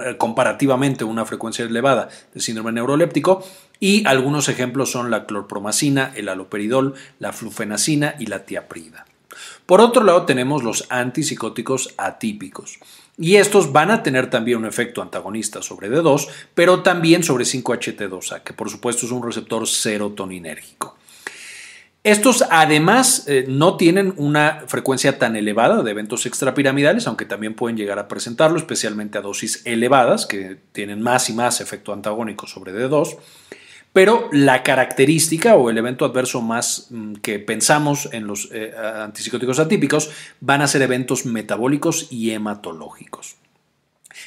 eh, 0.05 0.17
comparativamente 0.19 1.05
una 1.05 1.25
frecuencia 1.25 1.65
elevada 1.65 2.09
de 2.35 2.41
síndrome 2.41 2.73
neuroléptico, 2.73 3.45
y 3.79 4.05
algunos 4.09 4.49
ejemplos 4.49 4.91
son 4.91 5.13
la 5.13 5.27
clorpromacina, 5.27 6.11
el 6.17 6.29
aloperidol, 6.29 6.95
la 7.21 7.33
flufenacina 7.33 8.17
y 8.19 8.27
la 8.27 8.45
tiaprida. 8.45 9.07
Por 9.67 9.81
otro 9.81 10.05
lado 10.05 10.25
tenemos 10.25 10.63
los 10.63 10.87
antipsicóticos 10.89 11.95
atípicos. 11.97 12.79
Y 13.17 13.37
estos 13.37 13.73
van 13.73 13.91
a 13.91 14.03
tener 14.03 14.31
también 14.31 14.59
un 14.59 14.67
efecto 14.67 15.03
antagonista 15.03 15.61
sobre 15.61 15.91
D2, 15.91 16.29
pero 16.55 16.83
también 16.83 17.25
sobre 17.25 17.45
5-HT2A, 17.45 18.43
que 18.43 18.53
por 18.53 18.71
supuesto 18.71 19.07
es 19.07 19.13
un 19.13 19.23
receptor 19.23 19.67
serotoninérgico. 19.67 20.97
Estos 22.05 22.45
además 22.49 23.25
eh, 23.27 23.45
no 23.49 23.77
tienen 23.77 24.15
una 24.17 24.63
frecuencia 24.69 25.19
tan 25.19 25.35
elevada 25.35 25.83
de 25.83 25.91
eventos 25.91 26.27
extrapiramidales, 26.27 27.09
aunque 27.09 27.25
también 27.25 27.55
pueden 27.55 27.77
llegar 27.77 27.99
a 27.99 28.07
presentarlo, 28.07 28.57
especialmente 28.57 29.19
a 29.19 29.21
dosis 29.21 29.63
elevadas, 29.65 30.25
que 30.25 30.57
tienen 30.73 31.03
más 31.03 31.29
y 31.29 31.33
más 31.33 31.61
efecto 31.61 31.93
antagónico 31.93 32.47
sobre 32.47 32.73
D2. 32.73 33.19
Pero 33.93 34.29
la 34.33 34.63
característica 34.63 35.57
o 35.57 35.71
el 35.71 35.79
evento 35.79 36.05
adverso 36.05 36.41
más 36.41 36.89
mm, 36.91 37.15
que 37.15 37.39
pensamos 37.39 38.09
en 38.13 38.27
los 38.27 38.49
eh, 38.53 38.73
antipsicóticos 38.77 39.59
atípicos 39.59 40.11
van 40.41 40.63
a 40.63 40.67
ser 40.67 40.83
eventos 40.83 41.27
metabólicos 41.27 42.09
y 42.11 42.31
hematológicos. 42.31 43.37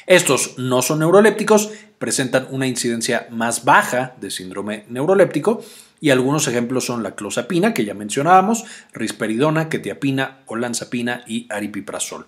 Estos 0.06 0.58
no 0.58 0.82
son 0.82 1.00
neurolépticos, 1.00 1.70
presentan 1.98 2.48
una 2.50 2.66
incidencia 2.66 3.28
más 3.30 3.64
baja 3.64 4.14
de 4.20 4.30
síndrome 4.30 4.84
neuroléptico 4.88 5.62
y 6.00 6.10
algunos 6.10 6.48
ejemplos 6.48 6.86
son 6.86 7.04
la 7.04 7.14
clozapina, 7.14 7.72
que 7.72 7.84
ya 7.84 7.94
mencionábamos, 7.94 8.64
risperidona, 8.92 9.68
ketiapina, 9.68 10.40
olanzapina 10.46 11.22
y 11.28 11.46
aripiprazol. 11.48 12.26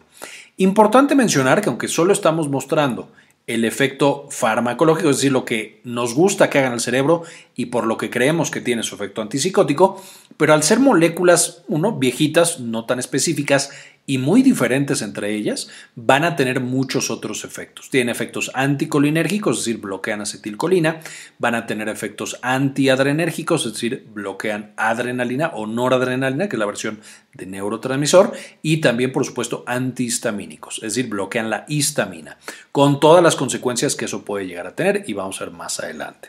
Importante 0.59 1.17
mencionar 1.17 1.61
que 1.61 1.71
aunque 1.71 1.88
solo 1.88 2.12
estamos 2.12 2.49
mostrando 2.49 3.11
el 3.47 3.65
efecto 3.65 4.27
farmacológico, 4.31 5.11
es 5.11 5.17
decir, 5.17 5.33
lo 5.33 5.45
que 5.45 5.81
nos 5.85 6.15
gusta 6.15 6.49
que 6.49 6.59
hagan 6.59 6.73
el 6.73 6.81
cerebro 6.81 7.25
y 7.55 7.67
por 7.67 7.87
lo 7.87 7.99
que 7.99 8.09
creemos 8.09 8.51
que 8.51 8.63
tiene 8.63 8.83
su 8.83 8.95
efecto 8.95 9.21
antipsicótico, 9.21 10.03
pero 10.37 10.55
al 10.55 10.63
ser 10.63 10.81
moléculas, 10.81 11.63
uno, 11.69 11.93
viejitas, 11.93 12.61
no 12.61 12.87
tan 12.87 12.99
específicas 12.99 13.71
y 14.07 14.19
muy 14.19 14.43
diferentes 14.43 15.01
entre 15.03 15.35
ellas, 15.35 15.69
van 15.95 16.25
a 16.25 16.37
tener 16.37 16.61
muchos 16.61 17.11
otros 17.11 17.45
efectos. 17.45 17.89
Tienen 17.91 18.11
efectos 18.11 18.51
anticolinérgicos, 18.55 19.59
es 19.59 19.65
decir, 19.65 19.81
bloquean 19.81 20.21
acetilcolina, 20.21 21.01
van 21.39 21.55
a 21.55 21.67
tener 21.67 21.89
efectos 21.89 22.39
antiadrenérgicos, 22.43 23.65
es 23.67 23.73
decir, 23.73 24.07
bloquean 24.13 24.73
adrenalina 24.77 25.53
o 25.55 25.67
noradrenalina, 25.67 26.49
que 26.49 26.57
es 26.57 26.61
la 26.61 26.67
versión 26.67 27.01
de 27.33 27.47
neurotransmisor, 27.47 28.33
y 28.63 28.79
también, 28.79 29.13
por 29.13 29.25
supuesto, 29.25 29.65
antihistamínicos, 29.67 30.77
es 30.77 30.95
decir, 30.95 31.09
bloquean 31.09 31.51
la 31.51 31.65
histamina, 31.69 32.39
con 32.73 33.01
todas 33.01 33.23
las 33.23 33.37
consecuencias 33.37 33.97
que 33.97 34.05
eso 34.05 34.25
puede 34.25 34.47
llegar 34.47 34.67
a 34.67 34.75
tener 34.75 35.05
y 35.07 35.15
vamos 35.15 35.41
a 35.41 35.45
ver 35.45 35.55
más 35.55 35.81
adelante. 35.81 36.29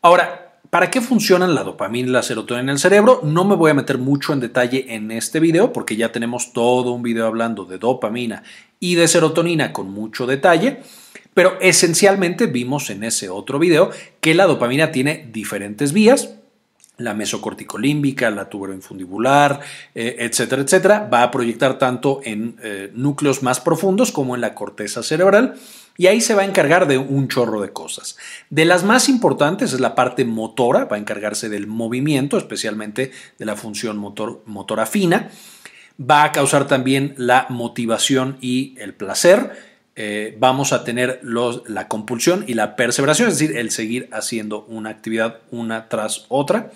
Ahora, 0.00 0.51
¿Para 0.72 0.90
qué 0.90 1.02
funcionan 1.02 1.54
la 1.54 1.64
dopamina 1.64 2.08
y 2.08 2.12
la 2.12 2.22
serotonina 2.22 2.62
en 2.62 2.68
el 2.70 2.78
cerebro? 2.78 3.20
No 3.22 3.44
me 3.44 3.56
voy 3.56 3.70
a 3.70 3.74
meter 3.74 3.98
mucho 3.98 4.32
en 4.32 4.40
detalle 4.40 4.86
en 4.94 5.10
este 5.10 5.38
video 5.38 5.70
porque 5.70 5.96
ya 5.96 6.12
tenemos 6.12 6.54
todo 6.54 6.92
un 6.92 7.02
video 7.02 7.26
hablando 7.26 7.66
de 7.66 7.76
dopamina 7.76 8.42
y 8.80 8.94
de 8.94 9.06
serotonina 9.06 9.74
con 9.74 9.90
mucho 9.90 10.26
detalle, 10.26 10.80
pero 11.34 11.58
esencialmente 11.60 12.46
vimos 12.46 12.88
en 12.88 13.04
ese 13.04 13.28
otro 13.28 13.58
video 13.58 13.90
que 14.22 14.34
la 14.34 14.46
dopamina 14.46 14.92
tiene 14.92 15.28
diferentes 15.30 15.92
vías, 15.92 16.36
la 16.96 17.12
mesocorticolímbica, 17.12 18.30
la 18.30 18.48
tuberoinfundibular, 18.48 19.60
eh, 19.94 20.16
etcétera, 20.20 20.62
etcétera, 20.62 21.06
va 21.12 21.22
a 21.22 21.30
proyectar 21.30 21.76
tanto 21.76 22.22
en 22.24 22.56
eh, 22.62 22.90
núcleos 22.94 23.42
más 23.42 23.60
profundos 23.60 24.10
como 24.10 24.34
en 24.34 24.40
la 24.40 24.54
corteza 24.54 25.02
cerebral 25.02 25.54
y 25.96 26.06
ahí 26.06 26.20
se 26.20 26.34
va 26.34 26.42
a 26.42 26.46
encargar 26.46 26.86
de 26.88 26.98
un 26.98 27.28
chorro 27.28 27.60
de 27.60 27.72
cosas. 27.72 28.16
De 28.50 28.64
las 28.64 28.84
más 28.84 29.08
importantes 29.08 29.72
es 29.72 29.80
la 29.80 29.94
parte 29.94 30.24
motora, 30.24 30.86
va 30.86 30.96
a 30.96 31.00
encargarse 31.00 31.48
del 31.48 31.66
movimiento, 31.66 32.38
especialmente 32.38 33.12
de 33.38 33.44
la 33.44 33.56
función 33.56 33.98
motor, 33.98 34.42
motora 34.46 34.86
fina. 34.86 35.30
Va 36.00 36.24
a 36.24 36.32
causar 36.32 36.66
también 36.66 37.14
la 37.16 37.46
motivación 37.50 38.38
y 38.40 38.74
el 38.78 38.94
placer. 38.94 39.72
eh, 39.94 40.34
vamos 40.38 40.72
a 40.72 40.84
tener 40.84 41.20
la 41.22 41.86
compulsión 41.86 42.44
y 42.48 42.54
la 42.54 42.76
perseveración, 42.76 43.28
es 43.28 43.38
decir, 43.38 43.58
el 43.58 43.70
seguir 43.70 44.08
haciendo 44.10 44.64
una 44.64 44.88
actividad 44.88 45.40
una 45.50 45.90
tras 45.90 46.24
otra. 46.28 46.72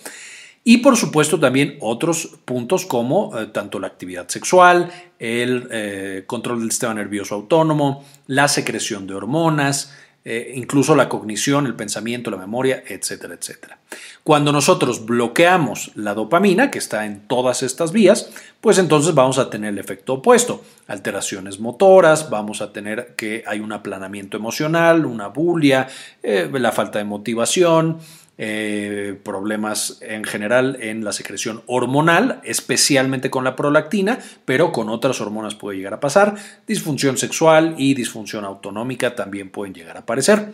Y 0.69 0.79
por 0.79 0.97
supuesto 0.97 1.39
también 1.39 1.77
otros 1.79 2.39
puntos 2.45 2.87
como 2.87 3.39
eh, 3.39 3.47
tanto 3.47 3.79
la 3.79 3.87
actividad 3.87 4.27
sexual, 4.27 4.91
el 5.21 5.69
eh, 5.71 6.25
control 6.27 6.59
del 6.59 6.73
sistema 6.73 6.93
nervioso 6.93 7.37
autónomo, 7.37 8.05
la 8.27 8.49
secreción 8.49 9.07
de 9.07 9.15
hormonas, 9.15 9.95
eh, 10.25 10.55
incluso 10.57 10.97
la 10.97 11.09
cognición, 11.09 11.67
el 11.67 11.77
pensamiento, 11.77 12.33
la 12.33 12.37
memoria, 12.37 12.83
etcétera, 12.85 13.35
etcétera. 13.35 13.79
Cuando 14.25 14.51
nosotros 14.51 15.07
bloqueamos 15.07 15.93
la 15.95 16.15
dopamina, 16.15 16.69
que 16.73 16.81
está 16.81 17.07
en 17.07 17.29
todas 17.29 17.63
estas 17.63 17.93
vías, 17.93 18.31
pues 18.61 18.79
entonces 18.79 19.15
vamos 19.15 19.39
a 19.39 19.49
tener 19.51 19.73
el 19.73 19.79
efecto 19.79 20.15
opuesto, 20.15 20.65
alteraciones 20.89 21.61
motoras, 21.61 22.29
vamos 22.29 22.61
a 22.61 22.73
tener 22.73 23.15
que 23.15 23.45
hay 23.47 23.61
un 23.61 23.71
aplanamiento 23.71 24.37
emocional, 24.37 25.07
una 25.07 25.29
bulia, 25.29 25.87
la 26.25 26.73
falta 26.73 26.99
de 26.99 27.05
motivación, 27.05 28.01
eh, 28.39 29.19
problemas 29.23 29.99
en 30.03 30.25
general 30.25 30.77
en 30.81 31.05
la 31.05 31.13
secreción 31.13 31.63
hormonal, 31.67 32.41
especialmente 32.45 33.31
con 33.31 33.45
la 33.45 33.57
prolactina, 33.57 34.19
pero 34.45 34.73
con 34.73 34.91
otras 34.91 35.21
hormonas 35.21 35.55
puede 35.55 35.79
llegar 35.79 35.95
a 35.95 36.01
pasar. 36.01 36.35
Disfunción 36.67 37.17
sexual 37.17 37.75
y 37.79 37.95
disfunción 37.95 38.45
autonómica 38.45 39.15
también 39.15 39.51
pueden 39.51 39.75
llegar 39.75 39.97
a 39.97 40.01
aparecer. 40.01 40.53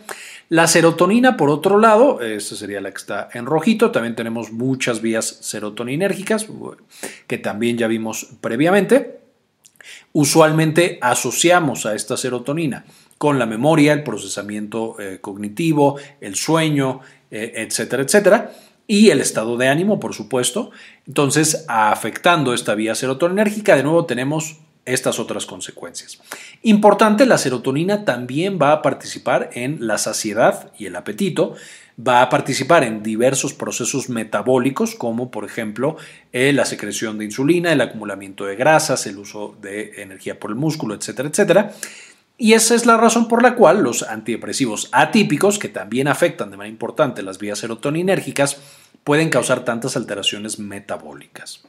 La 0.49 0.67
serotonina, 0.67 1.35
por 1.35 1.49
otro 1.49 1.77
lado, 1.77 2.21
esta 2.21 2.55
sería 2.55 2.79
la 2.79 2.91
que 2.91 2.97
está 2.97 3.29
en 3.33 3.45
rojito, 3.45 3.91
también 3.91 4.15
tenemos 4.15 4.51
muchas 4.51 5.01
vías 5.01 5.25
serotoninérgicas 5.41 6.47
que 7.27 7.37
también 7.37 7.77
ya 7.77 7.87
vimos 7.87 8.29
previamente. 8.39 9.22
Usualmente 10.11 10.99
asociamos 11.01 11.85
a 11.85 11.95
esta 11.95 12.17
serotonina 12.17 12.85
con 13.17 13.39
la 13.39 13.45
memoria, 13.45 13.93
el 13.93 14.03
procesamiento 14.03 14.99
eh, 14.99 15.19
cognitivo, 15.21 15.97
el 16.19 16.35
sueño, 16.35 17.01
eh, 17.31 17.53
etcétera, 17.55 18.03
etcétera. 18.03 18.53
Y 18.85 19.11
el 19.11 19.21
estado 19.21 19.55
de 19.55 19.69
ánimo, 19.69 19.99
por 19.99 20.13
supuesto. 20.13 20.71
Entonces, 21.07 21.65
afectando 21.67 22.53
esta 22.53 22.75
vía 22.75 22.95
serotoninérgica, 22.95 23.75
de 23.77 23.83
nuevo 23.83 24.05
tenemos 24.05 24.57
estas 24.85 25.19
otras 25.19 25.45
consecuencias. 25.45 26.19
Importante, 26.63 27.25
la 27.25 27.37
serotonina 27.37 28.03
también 28.05 28.59
va 28.61 28.73
a 28.73 28.81
participar 28.81 29.49
en 29.53 29.87
la 29.87 29.97
saciedad 29.97 30.71
y 30.77 30.87
el 30.87 30.95
apetito, 30.95 31.55
va 31.99 32.21
a 32.21 32.29
participar 32.29 32.83
en 32.83 33.03
diversos 33.03 33.53
procesos 33.53 34.09
metabólicos, 34.09 34.95
como 34.95 35.29
por 35.29 35.45
ejemplo 35.45 35.97
eh, 36.31 36.53
la 36.53 36.65
secreción 36.65 37.17
de 37.17 37.25
insulina, 37.25 37.71
el 37.71 37.81
acumulamiento 37.81 38.45
de 38.45 38.55
grasas, 38.55 39.05
el 39.05 39.17
uso 39.17 39.55
de 39.61 40.01
energía 40.01 40.39
por 40.39 40.49
el 40.49 40.55
músculo, 40.55 40.95
etcétera, 40.95 41.29
etcétera. 41.29 41.73
Y 42.37 42.53
esa 42.53 42.73
es 42.73 42.85
la 42.85 42.97
razón 42.97 43.27
por 43.27 43.43
la 43.43 43.55
cual 43.55 43.83
los 43.83 44.03
antidepresivos 44.03 44.89
atípicos, 44.91 45.59
que 45.59 45.69
también 45.69 46.07
afectan 46.07 46.49
de 46.49 46.57
manera 46.57 46.73
importante 46.73 47.21
las 47.21 47.37
vías 47.37 47.59
serotoninérgicas, 47.59 48.57
pueden 49.03 49.29
causar 49.29 49.63
tantas 49.63 49.95
alteraciones 49.95 50.59
metabólicas. 50.59 51.63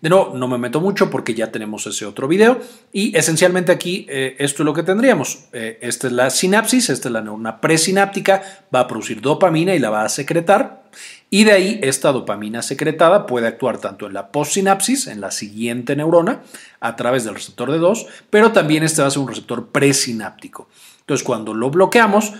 De 0.00 0.08
nuevo, 0.08 0.32
no 0.34 0.48
me 0.48 0.56
meto 0.56 0.80
mucho 0.80 1.10
porque 1.10 1.34
ya 1.34 1.52
tenemos 1.52 1.86
ese 1.86 2.06
otro 2.06 2.26
video 2.26 2.58
y 2.92 3.16
esencialmente 3.16 3.70
aquí 3.70 4.06
eh, 4.08 4.34
esto 4.38 4.62
es 4.62 4.64
lo 4.64 4.72
que 4.72 4.82
tendríamos. 4.82 5.44
Eh, 5.52 5.78
esta 5.82 6.06
es 6.06 6.12
la 6.14 6.30
sinapsis, 6.30 6.88
esta 6.88 7.08
es 7.08 7.12
la 7.12 7.20
neurona 7.20 7.60
presináptica, 7.60 8.42
va 8.74 8.80
a 8.80 8.88
producir 8.88 9.20
dopamina 9.20 9.74
y 9.74 9.78
la 9.78 9.90
va 9.90 10.04
a 10.04 10.08
secretar 10.08 10.84
y 11.28 11.44
de 11.44 11.52
ahí 11.52 11.80
esta 11.82 12.12
dopamina 12.12 12.62
secretada 12.62 13.26
puede 13.26 13.46
actuar 13.46 13.78
tanto 13.78 14.06
en 14.06 14.14
la 14.14 14.32
postsinapsis, 14.32 15.06
en 15.06 15.20
la 15.20 15.30
siguiente 15.30 15.94
neurona, 15.94 16.42
a 16.80 16.96
través 16.96 17.24
del 17.24 17.34
receptor 17.34 17.70
de 17.70 17.78
2, 17.78 18.06
pero 18.30 18.52
también 18.52 18.82
este 18.82 19.02
va 19.02 19.08
a 19.08 19.10
ser 19.10 19.20
un 19.20 19.28
receptor 19.28 19.68
presináptico. 19.68 20.68
Entonces 21.00 21.24
cuando 21.24 21.54
lo 21.54 21.70
bloqueamos, 21.70 22.32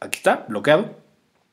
aquí 0.00 0.18
está, 0.18 0.46
bloqueado, 0.48 1.01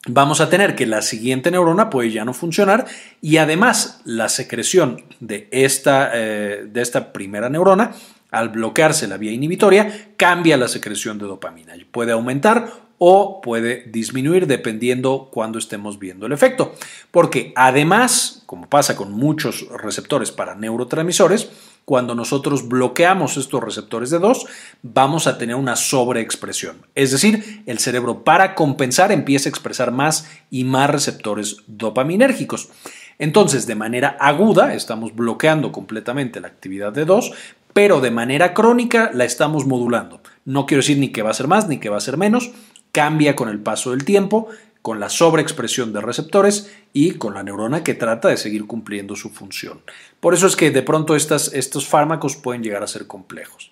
vamos 0.07 0.41
a 0.41 0.49
tener 0.49 0.75
que 0.75 0.85
la 0.85 1.01
siguiente 1.01 1.51
neurona 1.51 1.89
puede 1.89 2.11
ya 2.11 2.25
no 2.25 2.33
funcionar 2.33 2.85
y 3.21 3.37
además 3.37 4.01
la 4.05 4.29
secreción 4.29 5.03
de 5.19 5.47
esta, 5.51 6.11
eh, 6.13 6.65
de 6.67 6.81
esta 6.81 7.11
primera 7.11 7.49
neurona, 7.49 7.91
al 8.31 8.49
bloquearse 8.49 9.07
la 9.07 9.17
vía 9.17 9.31
inhibitoria, 9.31 10.11
cambia 10.15 10.55
la 10.55 10.67
secreción 10.67 11.17
de 11.17 11.25
dopamina. 11.25 11.73
Puede 11.91 12.11
aumentar 12.11 12.71
o 12.99 13.41
puede 13.41 13.85
disminuir 13.87 14.45
dependiendo 14.45 15.29
cuando 15.31 15.57
estemos 15.57 15.97
viendo 15.97 16.27
el 16.27 16.33
efecto. 16.33 16.75
Porque 17.09 17.53
además, 17.55 18.43
como 18.45 18.69
pasa 18.69 18.95
con 18.95 19.13
muchos 19.13 19.67
receptores 19.69 20.31
para 20.31 20.53
neurotransmisores, 20.53 21.49
cuando 21.85 22.15
nosotros 22.15 22.67
bloqueamos 22.67 23.37
estos 23.37 23.63
receptores 23.63 24.09
de 24.09 24.19
2, 24.19 24.45
vamos 24.83 25.27
a 25.27 25.37
tener 25.37 25.55
una 25.55 25.75
sobreexpresión. 25.75 26.85
Es 26.95 27.11
decir, 27.11 27.63
el 27.65 27.79
cerebro 27.79 28.23
para 28.23 28.55
compensar 28.55 29.11
empieza 29.11 29.49
a 29.49 29.51
expresar 29.51 29.91
más 29.91 30.29
y 30.51 30.63
más 30.63 30.89
receptores 30.89 31.57
dopaminérgicos. 31.67 32.69
Entonces, 33.17 33.67
de 33.67 33.75
manera 33.75 34.17
aguda, 34.19 34.73
estamos 34.73 35.15
bloqueando 35.15 35.71
completamente 35.71 36.39
la 36.39 36.47
actividad 36.47 36.93
de 36.93 37.05
2, 37.05 37.31
pero 37.73 38.01
de 38.01 38.11
manera 38.11 38.53
crónica 38.53 39.11
la 39.13 39.25
estamos 39.25 39.65
modulando. 39.65 40.21
No 40.45 40.65
quiero 40.65 40.81
decir 40.81 40.97
ni 40.97 41.09
que 41.09 41.21
va 41.21 41.31
a 41.31 41.33
ser 41.33 41.47
más 41.47 41.67
ni 41.67 41.79
que 41.79 41.89
va 41.89 41.97
a 41.97 42.01
ser 42.01 42.17
menos, 42.17 42.51
cambia 42.91 43.35
con 43.35 43.49
el 43.49 43.59
paso 43.59 43.91
del 43.91 44.05
tiempo, 44.05 44.47
con 44.81 44.99
la 44.99 45.09
sobreexpresión 45.09 45.93
de 45.93 46.01
receptores 46.01 46.71
y 46.93 47.11
con 47.11 47.33
la 47.33 47.43
neurona 47.43 47.83
que 47.83 47.93
trata 47.93 48.29
de 48.29 48.37
seguir 48.37 48.65
cumpliendo 48.65 49.15
su 49.15 49.29
función. 49.29 49.81
Por 50.19 50.33
eso 50.33 50.47
es 50.47 50.55
que 50.55 50.71
de 50.71 50.81
pronto 50.81 51.15
estos 51.15 51.87
fármacos 51.87 52.35
pueden 52.35 52.63
llegar 52.63 52.83
a 52.83 52.87
ser 52.87 53.05
complejos. 53.05 53.71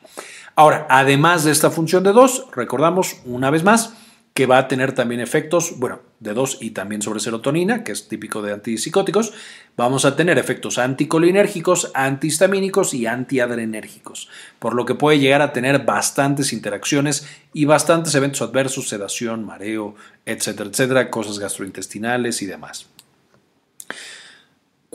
Ahora, 0.55 0.87
además 0.89 1.43
de 1.43 1.51
esta 1.51 1.71
función 1.71 2.03
de 2.03 2.13
dos, 2.13 2.47
recordamos 2.53 3.17
una 3.25 3.51
vez 3.51 3.63
más, 3.63 3.93
que 4.37 4.45
va 4.45 4.59
a 4.59 4.67
tener 4.67 4.91
también 4.91 5.19
efectos, 5.19 5.79
bueno, 5.79 6.01
de 6.19 6.35
dos 6.35 6.59
y 6.61 6.69
también 6.69 7.01
sobre 7.01 7.19
serotonina, 7.19 7.83
que 7.83 7.91
es 7.91 8.07
típico 8.07 8.43
de 8.43 8.53
antipsicóticos. 8.53 9.33
Vamos 9.75 10.05
a 10.05 10.15
tener 10.15 10.37
efectos 10.37 10.77
anticolinérgicos, 10.77 11.89
antihistamínicos 11.95 12.93
y 12.93 13.07
antiadrenérgicos, 13.07 14.29
por 14.59 14.75
lo 14.75 14.85
que 14.85 14.93
puede 14.93 15.17
llegar 15.17 15.41
a 15.41 15.53
tener 15.53 15.85
bastantes 15.85 16.53
interacciones 16.53 17.27
y 17.51 17.65
bastantes 17.65 18.13
eventos 18.13 18.43
adversos, 18.43 18.89
sedación, 18.89 19.43
mareo, 19.43 19.95
etcétera, 20.23 20.69
etcétera, 20.69 21.09
cosas 21.09 21.39
gastrointestinales 21.39 22.43
y 22.43 22.45
demás. 22.45 22.85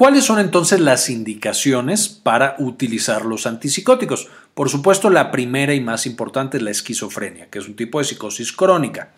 ¿Cuáles 0.03 0.25
son 0.25 0.41
entonces 0.41 0.81
las 0.81 1.09
indicaciones 1.11 2.09
para 2.09 2.57
utilizar 2.59 3.25
los 3.25 3.47
antipsicóticos? 3.47 4.27
Por 4.53 4.69
supuesto, 4.69 5.11
la 5.11 5.31
primera 5.31 5.75
y 5.75 5.81
más 5.81 6.07
importante 6.07 6.57
es 6.57 6.62
la 6.65 6.73
esquizofrenia, 6.73 7.49
que 7.49 7.61
es 7.61 7.69
un 7.69 7.77
tipo 7.77 8.01
de 8.01 8.05
psicosis 8.07 8.51
crónica. 8.51 9.12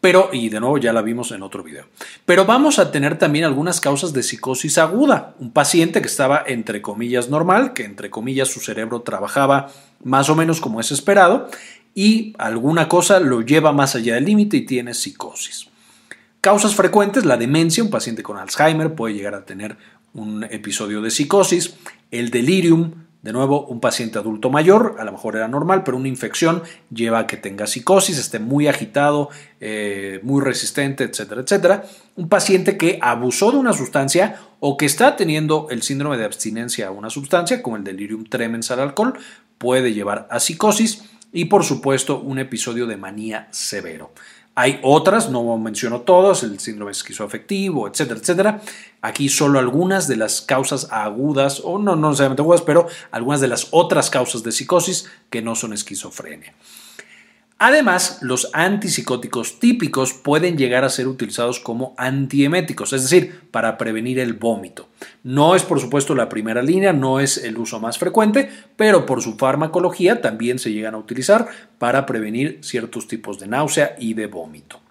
Pero, 0.00 0.30
y 0.32 0.50
de 0.50 0.60
nuevo 0.60 0.78
ya 0.78 0.92
la 0.92 1.02
vimos 1.02 1.32
en 1.32 1.42
otro 1.42 1.64
video. 1.64 1.88
Pero 2.24 2.44
vamos 2.44 2.78
a 2.78 2.92
tener 2.92 3.18
también 3.18 3.44
algunas 3.44 3.80
causas 3.80 4.12
de 4.12 4.22
psicosis 4.22 4.78
aguda. 4.78 5.34
Un 5.40 5.50
paciente 5.50 6.00
que 6.00 6.06
estaba 6.06 6.44
entre 6.46 6.80
comillas 6.80 7.28
normal, 7.28 7.72
que 7.72 7.84
entre 7.84 8.08
comillas 8.08 8.46
su 8.46 8.60
cerebro 8.60 9.02
trabajaba 9.02 9.72
más 10.04 10.30
o 10.30 10.36
menos 10.36 10.60
como 10.60 10.78
es 10.78 10.92
esperado, 10.92 11.50
y 11.92 12.36
alguna 12.38 12.88
cosa 12.88 13.18
lo 13.18 13.40
lleva 13.40 13.72
más 13.72 13.96
allá 13.96 14.14
del 14.14 14.26
límite 14.26 14.58
y 14.58 14.64
tiene 14.64 14.94
psicosis. 14.94 15.74
Causas 16.44 16.74
frecuentes, 16.74 17.24
la 17.24 17.38
demencia, 17.38 17.82
un 17.82 17.88
paciente 17.88 18.22
con 18.22 18.36
Alzheimer 18.36 18.94
puede 18.94 19.14
llegar 19.14 19.34
a 19.34 19.46
tener 19.46 19.78
un 20.14 20.44
episodio 20.44 21.02
de 21.02 21.10
psicosis, 21.10 21.74
el 22.10 22.30
delirium, 22.30 22.92
de 23.22 23.32
nuevo, 23.32 23.64
un 23.66 23.80
paciente 23.80 24.18
adulto 24.18 24.50
mayor, 24.50 24.96
a 24.98 25.04
lo 25.04 25.12
mejor 25.12 25.36
era 25.36 25.48
normal, 25.48 25.82
pero 25.82 25.96
una 25.96 26.08
infección 26.08 26.62
lleva 26.92 27.20
a 27.20 27.26
que 27.26 27.38
tenga 27.38 27.66
psicosis, 27.66 28.18
esté 28.18 28.38
muy 28.38 28.68
agitado, 28.68 29.30
eh, 29.60 30.20
muy 30.22 30.42
resistente, 30.42 31.04
etcétera, 31.04 31.40
etcétera. 31.40 31.84
Un 32.16 32.28
paciente 32.28 32.76
que 32.76 32.98
abusó 33.00 33.50
de 33.50 33.56
una 33.56 33.72
sustancia 33.72 34.40
o 34.60 34.76
que 34.76 34.84
está 34.84 35.16
teniendo 35.16 35.68
el 35.70 35.82
síndrome 35.82 36.18
de 36.18 36.24
abstinencia 36.26 36.88
a 36.88 36.90
una 36.90 37.08
sustancia, 37.08 37.62
como 37.62 37.76
el 37.76 37.84
delirium 37.84 38.24
tremens 38.24 38.70
al 38.70 38.80
alcohol, 38.80 39.14
puede 39.56 39.94
llevar 39.94 40.28
a 40.30 40.38
psicosis 40.38 41.04
y, 41.32 41.46
por 41.46 41.64
supuesto, 41.64 42.20
un 42.20 42.38
episodio 42.38 42.86
de 42.86 42.98
manía 42.98 43.48
severo. 43.50 44.12
Hay 44.56 44.78
otras, 44.82 45.30
no 45.30 45.58
menciono 45.58 46.02
todas, 46.02 46.44
el 46.44 46.60
síndrome 46.60 46.92
esquizoafectivo, 46.92 47.88
etcétera, 47.88 48.20
etcétera. 48.20 48.60
Aquí 49.02 49.28
solo 49.28 49.58
algunas 49.58 50.06
de 50.06 50.16
las 50.16 50.40
causas 50.40 50.88
agudas, 50.92 51.60
o 51.64 51.78
no, 51.78 51.96
no 51.96 52.10
necesariamente 52.10 52.42
agudas, 52.42 52.62
pero 52.62 52.86
algunas 53.10 53.40
de 53.40 53.48
las 53.48 53.68
otras 53.72 54.10
causas 54.10 54.44
de 54.44 54.52
psicosis 54.52 55.10
que 55.28 55.42
no 55.42 55.56
son 55.56 55.72
esquizofrenia. 55.72 56.54
Además, 57.58 58.18
los 58.20 58.50
antipsicóticos 58.52 59.60
típicos 59.60 60.12
pueden 60.12 60.58
llegar 60.58 60.84
a 60.84 60.88
ser 60.88 61.06
utilizados 61.06 61.60
como 61.60 61.94
antieméticos, 61.96 62.92
es 62.92 63.02
decir, 63.02 63.42
para 63.52 63.78
prevenir 63.78 64.18
el 64.18 64.32
vómito. 64.32 64.88
No 65.22 65.54
es, 65.54 65.62
por 65.62 65.80
supuesto, 65.80 66.16
la 66.16 66.28
primera 66.28 66.62
línea, 66.62 66.92
no 66.92 67.20
es 67.20 67.38
el 67.38 67.56
uso 67.56 67.78
más 67.78 67.96
frecuente, 67.96 68.50
pero 68.76 69.06
por 69.06 69.22
su 69.22 69.36
farmacología 69.36 70.20
también 70.20 70.58
se 70.58 70.72
llegan 70.72 70.94
a 70.94 70.98
utilizar 70.98 71.46
para 71.78 72.06
prevenir 72.06 72.58
ciertos 72.62 73.06
tipos 73.06 73.38
de 73.38 73.46
náusea 73.46 73.94
y 73.98 74.14
de 74.14 74.26
vómito. 74.26 74.83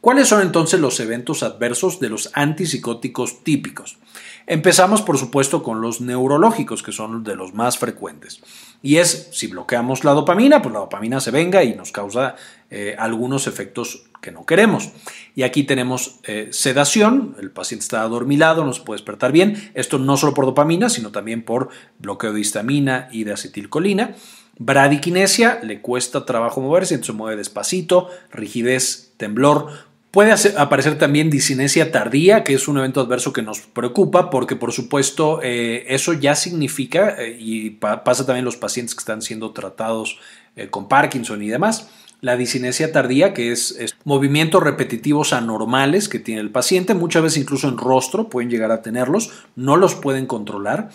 ¿Cuáles 0.00 0.28
son 0.28 0.42
entonces 0.42 0.78
los 0.78 1.00
eventos 1.00 1.42
adversos 1.42 1.98
de 1.98 2.08
los 2.08 2.30
antipsicóticos 2.34 3.42
típicos? 3.42 3.98
Empezamos, 4.46 5.02
por 5.02 5.18
supuesto, 5.18 5.62
con 5.62 5.80
los 5.80 6.00
neurológicos, 6.00 6.82
que 6.82 6.92
son 6.92 7.24
de 7.24 7.36
los 7.36 7.52
más 7.52 7.76
frecuentes. 7.76 8.40
Y 8.80 8.96
es, 8.96 9.28
si 9.32 9.48
bloqueamos 9.48 10.04
la 10.04 10.12
dopamina, 10.12 10.62
pues 10.62 10.72
la 10.72 10.80
dopamina 10.80 11.20
se 11.20 11.30
venga 11.30 11.64
y 11.64 11.74
nos 11.74 11.92
causa 11.92 12.36
eh, 12.70 12.96
algunos 12.98 13.46
efectos 13.46 14.04
que 14.22 14.30
no 14.30 14.46
queremos. 14.46 14.90
Y 15.34 15.42
aquí 15.42 15.64
tenemos 15.64 16.20
eh, 16.24 16.48
sedación, 16.52 17.36
el 17.40 17.50
paciente 17.50 17.82
está 17.82 18.00
adormilado, 18.00 18.64
no 18.64 18.72
se 18.72 18.82
puede 18.82 18.98
despertar 18.98 19.32
bien. 19.32 19.70
Esto 19.74 19.98
no 19.98 20.16
solo 20.16 20.32
por 20.32 20.46
dopamina, 20.46 20.88
sino 20.88 21.10
también 21.10 21.42
por 21.42 21.68
bloqueo 21.98 22.32
de 22.32 22.40
histamina 22.40 23.08
y 23.12 23.24
de 23.24 23.32
acetilcolina. 23.32 24.14
Bradiquinesia, 24.58 25.60
le 25.62 25.80
cuesta 25.80 26.26
trabajo 26.26 26.60
moverse, 26.60 26.94
entonces 26.94 27.14
se 27.14 27.16
mueve 27.16 27.36
despacito, 27.36 28.08
rigidez, 28.32 29.12
temblor, 29.16 29.68
Puede 30.10 30.32
aparecer 30.56 30.96
también 30.96 31.28
disinesia 31.28 31.92
tardía, 31.92 32.42
que 32.42 32.54
es 32.54 32.66
un 32.66 32.78
evento 32.78 33.02
adverso 33.02 33.34
que 33.34 33.42
nos 33.42 33.60
preocupa 33.60 34.30
porque 34.30 34.56
por 34.56 34.72
supuesto 34.72 35.40
eh, 35.42 35.84
eso 35.88 36.14
ya 36.14 36.34
significa, 36.34 37.14
eh, 37.18 37.36
y 37.38 37.70
pasa 37.70 38.24
también 38.24 38.46
los 38.46 38.56
pacientes 38.56 38.94
que 38.94 39.00
están 39.00 39.20
siendo 39.20 39.52
tratados 39.52 40.18
eh, 40.56 40.68
con 40.70 40.88
Parkinson 40.88 41.42
y 41.42 41.48
demás, 41.48 41.90
la 42.22 42.38
disinesia 42.38 42.90
tardía, 42.90 43.34
que 43.34 43.52
es, 43.52 43.72
es, 43.78 43.96
movimientos 44.04 44.62
repetitivos 44.62 45.34
anormales 45.34 46.08
que 46.08 46.18
tiene 46.18 46.40
el 46.40 46.50
paciente, 46.50 46.94
muchas 46.94 47.22
veces 47.22 47.42
incluso 47.42 47.68
en 47.68 47.76
rostro 47.76 48.30
pueden 48.30 48.48
llegar 48.48 48.72
a 48.72 48.80
tenerlos, 48.80 49.30
no 49.56 49.76
los 49.76 49.94
pueden 49.94 50.24
controlar. 50.24 50.88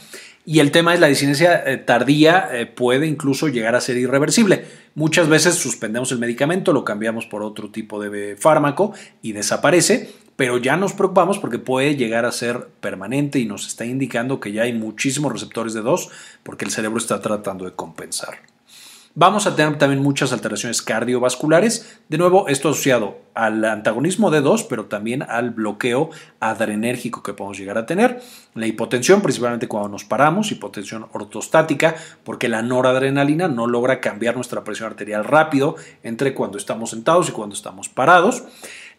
Y 0.46 0.60
el 0.60 0.72
tema 0.72 0.94
es 0.94 1.00
la 1.00 1.08
disinesia 1.08 1.64
eh, 1.66 1.78
tardía 1.78 2.50
eh, 2.52 2.66
puede 2.66 3.08
incluso 3.08 3.48
llegar 3.48 3.76
a 3.76 3.82
ser 3.82 3.98
irreversible. 3.98 4.66
Muchas 4.94 5.30
veces 5.30 5.56
suspendemos 5.56 6.12
el 6.12 6.20
medicamento, 6.20 6.74
lo 6.74 6.84
cambiamos 6.84 7.26
por 7.26 7.44
otro 7.44 7.72
tipo 7.72 8.02
de 8.02 8.36
fármaco 8.36 8.94
y 9.22 9.32
desaparece, 9.32 10.12
pero 10.36 10.58
ya 10.58 10.76
nos 10.76 10.94
preocupamos 10.94 11.40
porque 11.40 11.60
puede 11.60 11.96
llegar 11.96 12.26
a 12.26 12.32
ser 12.32 12.68
permanente 12.82 13.40
y 13.40 13.46
nos 13.46 13.68
está 13.68 13.86
indicando 13.86 14.40
que 14.42 14.52
ya 14.52 14.64
hay 14.64 14.74
muchísimos 14.74 15.32
receptores 15.32 15.74
de 15.74 15.82
dos 15.82 16.10
porque 16.44 16.66
el 16.66 16.72
cerebro 16.72 16.98
está 16.98 17.22
tratando 17.22 17.64
de 17.64 17.72
compensar. 17.72 18.53
Vamos 19.15 19.45
a 19.45 19.56
tener 19.56 19.78
también 19.78 20.02
muchas 20.02 20.34
alteraciones 20.34 20.82
cardiovasculares. 20.82 21.99
De 22.10 22.17
nuevo, 22.17 22.47
esto 22.47 22.69
asociado 22.69 23.19
al 23.36 23.63
antagonismo 23.63 24.32
de 24.32 24.41
2, 24.41 24.63
pero 24.63 24.86
también 24.86 25.21
al 25.21 25.52
bloqueo 25.52 26.10
adrenérgico 26.39 27.21
que 27.21 27.36
podemos 27.36 27.60
llegar 27.60 27.78
a 27.78 27.86
tener. 27.86 28.23
La 28.56 28.65
hipotensión, 28.65 29.21
principalmente 29.21 29.67
cuando 29.67 29.89
nos 29.89 30.04
paramos, 30.04 30.52
hipotensión 30.52 31.06
ortostática, 31.13 31.95
porque 32.23 32.49
la 32.49 32.63
noradrenalina 32.63 33.47
no 33.47 33.67
logra 33.67 34.02
cambiar 34.02 34.34
nuestra 34.34 34.63
presión 34.63 34.89
arterial 34.89 35.26
rápido 35.26 35.76
entre 36.02 36.34
cuando 36.34 36.58
estamos 36.58 36.89
sentados 36.89 37.30
y 37.30 37.34
cuando 37.34 37.54
estamos 37.54 37.89
parados. 37.89 38.43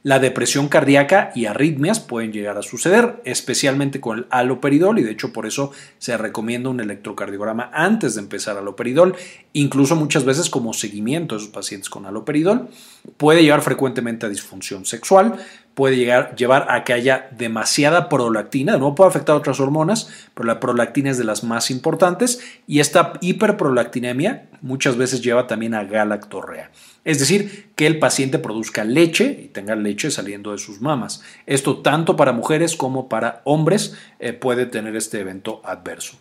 La 0.05 0.19
depresión 0.19 0.69
cardíaca 0.69 1.33
y 1.35 1.47
arritmias 1.47 1.99
pueden 1.99 2.31
llegar 2.31 2.59
a 2.59 2.63
suceder, 2.63 3.23
especialmente 3.25 4.03
con 4.03 4.19
el 4.19 4.27
aloperidol, 4.29 4.99
y 4.99 5.03
de 5.03 5.13
hecho 5.13 5.33
por 5.33 5.47
eso 5.47 5.73
se 5.97 6.19
recomienda 6.19 6.69
un 6.69 6.81
electrocardiograma 6.81 7.71
antes 7.73 8.15
de 8.15 8.21
empezar 8.21 8.59
aloperidol, 8.59 9.17
incluso 9.55 9.97
muchas 9.97 10.27
veces 10.27 10.51
como 10.51 10.75
seguimiento 10.75 11.35
de 11.35 11.41
esos 11.41 11.55
pacientes 11.55 11.89
con 11.89 12.05
aloperidol. 12.05 12.69
Puede 13.17 13.43
llevar 13.43 13.63
frecuentemente 13.63 14.27
a 14.27 14.29
disfunción 14.29 14.85
sexual, 14.85 15.37
puede 15.75 15.97
llegar, 15.97 16.35
llevar 16.37 16.67
a 16.71 16.85
que 16.85 16.93
haya 16.93 17.29
demasiada 17.37 18.09
prolactina, 18.09 18.77
no 18.77 18.95
puede 18.95 19.09
afectar 19.09 19.35
a 19.35 19.39
otras 19.39 19.61
hormonas, 19.61 20.09
pero 20.35 20.47
la 20.47 20.61
prolactina 20.61 21.11
es 21.11 21.19
de 21.19 21.25
las 21.25 21.45
más 21.45 21.71
importantes 21.71 22.41
y 22.67 22.81
esta 22.81 23.15
hiperprolactinemia 23.21 24.47
muchas 24.63 24.97
veces 24.97 25.21
lleva 25.21 25.47
también 25.47 25.75
a 25.75 25.85
galactorrea. 25.85 26.71
Es 27.05 27.19
decir, 27.19 27.69
que 27.77 27.87
el 27.87 27.99
paciente 27.99 28.39
produzca 28.39 28.85
leche 28.85 29.41
y 29.45 29.49
tenga 29.49 29.77
leche 29.77 30.11
saliendo 30.11 30.53
de 30.53 30.59
sus 30.59 30.81
mamas. 30.81 31.23
Esto 31.45 31.79
tanto 31.79 32.17
para 32.17 32.33
mujeres 32.33 32.77
como 32.77 33.09
para 33.09 33.43
hombres 33.45 33.95
eh, 34.21 34.33
puede 34.33 34.67
tener 34.67 34.97
este 34.97 35.21
evento 35.21 35.61
adverso. 35.65 36.17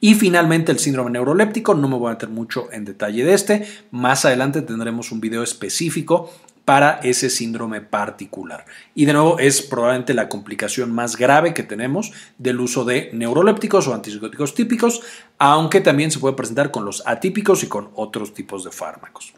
Y 0.00 0.14
finalmente 0.14 0.72
el 0.72 0.78
síndrome 0.78 1.10
neuroléptico, 1.10 1.74
no 1.74 1.88
me 1.88 1.96
voy 1.96 2.08
a 2.08 2.14
meter 2.14 2.28
mucho 2.28 2.72
en 2.72 2.84
detalle 2.84 3.24
de 3.24 3.34
este, 3.34 3.66
más 3.90 4.24
adelante 4.24 4.62
tendremos 4.62 5.12
un 5.12 5.20
video 5.20 5.42
específico 5.42 6.32
para 6.68 7.00
ese 7.02 7.30
síndrome 7.30 7.80
particular. 7.80 8.66
Y 8.94 9.06
de 9.06 9.14
nuevo 9.14 9.38
es 9.38 9.62
probablemente 9.62 10.12
la 10.12 10.28
complicación 10.28 10.92
más 10.92 11.16
grave 11.16 11.54
que 11.54 11.62
tenemos 11.62 12.12
del 12.36 12.60
uso 12.60 12.84
de 12.84 13.08
neurolépticos 13.14 13.88
o 13.88 13.94
antipsicóticos 13.94 14.54
típicos, 14.54 15.00
aunque 15.38 15.80
también 15.80 16.10
se 16.10 16.18
puede 16.18 16.36
presentar 16.36 16.70
con 16.70 16.84
los 16.84 17.02
atípicos 17.06 17.62
y 17.62 17.68
con 17.68 17.88
otros 17.94 18.34
tipos 18.34 18.64
de 18.64 18.70
fármacos. 18.70 19.32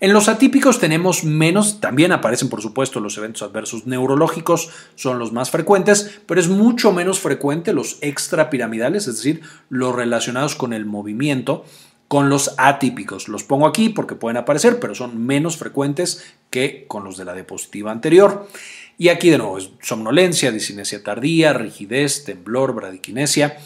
En 0.00 0.14
los 0.14 0.30
atípicos 0.30 0.78
tenemos 0.78 1.24
menos, 1.24 1.78
también 1.78 2.12
aparecen 2.12 2.48
por 2.48 2.62
supuesto 2.62 3.00
los 3.00 3.18
eventos 3.18 3.42
adversos 3.42 3.86
neurológicos, 3.86 4.70
son 4.94 5.18
los 5.18 5.32
más 5.32 5.50
frecuentes, 5.50 6.20
pero 6.24 6.40
es 6.40 6.48
mucho 6.48 6.90
menos 6.90 7.20
frecuente 7.20 7.74
los 7.74 7.98
extrapiramidales, 8.00 9.08
es 9.08 9.16
decir, 9.16 9.42
los 9.68 9.94
relacionados 9.94 10.54
con 10.54 10.72
el 10.72 10.86
movimiento, 10.86 11.66
con 12.08 12.28
los 12.28 12.54
atípicos. 12.58 13.28
Los 13.28 13.44
pongo 13.44 13.66
aquí 13.66 13.88
porque 13.88 14.14
pueden 14.14 14.36
aparecer, 14.36 14.78
pero 14.80 14.94
son 14.94 15.24
menos 15.26 15.56
frecuentes 15.56 16.24
que 16.50 16.84
con 16.88 17.04
los 17.04 17.16
de 17.16 17.24
la 17.24 17.34
diapositiva 17.34 17.90
anterior. 17.92 18.48
Y 18.98 19.08
aquí 19.08 19.28
de 19.28 19.38
nuevo, 19.38 19.58
somnolencia, 19.82 20.50
disinesia 20.50 21.02
tardía, 21.02 21.52
rigidez, 21.52 22.24
temblor, 22.24 22.74
bradiquinesia. 22.74 23.58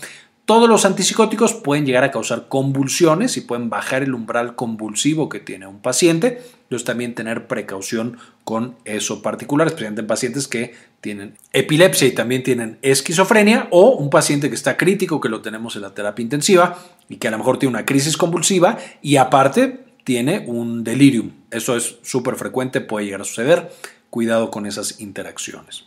Todos 0.50 0.68
los 0.68 0.84
antipsicóticos 0.84 1.54
pueden 1.54 1.86
llegar 1.86 2.02
a 2.02 2.10
causar 2.10 2.48
convulsiones 2.48 3.36
y 3.36 3.42
pueden 3.42 3.70
bajar 3.70 4.02
el 4.02 4.14
umbral 4.14 4.56
convulsivo 4.56 5.28
que 5.28 5.38
tiene 5.38 5.68
un 5.68 5.78
paciente. 5.78 6.42
Entonces 6.64 6.84
también 6.84 7.14
tener 7.14 7.46
precaución 7.46 8.18
con 8.42 8.74
eso 8.84 9.22
particular, 9.22 9.68
especialmente 9.68 10.00
en 10.00 10.08
pacientes 10.08 10.48
que 10.48 10.74
tienen 11.00 11.36
epilepsia 11.52 12.08
y 12.08 12.10
también 12.16 12.42
tienen 12.42 12.78
esquizofrenia 12.82 13.68
o 13.70 13.90
un 13.90 14.10
paciente 14.10 14.48
que 14.48 14.56
está 14.56 14.76
crítico, 14.76 15.20
que 15.20 15.28
lo 15.28 15.40
tenemos 15.40 15.76
en 15.76 15.82
la 15.82 15.94
terapia 15.94 16.24
intensiva 16.24 16.76
y 17.08 17.18
que 17.18 17.28
a 17.28 17.30
lo 17.30 17.38
mejor 17.38 17.60
tiene 17.60 17.76
una 17.76 17.86
crisis 17.86 18.16
convulsiva 18.16 18.76
y 19.02 19.18
aparte 19.18 19.84
tiene 20.02 20.42
un 20.48 20.82
delirium. 20.82 21.30
Eso 21.52 21.76
es 21.76 21.98
súper 22.02 22.34
frecuente, 22.34 22.80
puede 22.80 23.04
llegar 23.04 23.20
a 23.20 23.24
suceder. 23.24 23.70
Cuidado 24.10 24.50
con 24.50 24.66
esas 24.66 25.00
interacciones. 25.00 25.84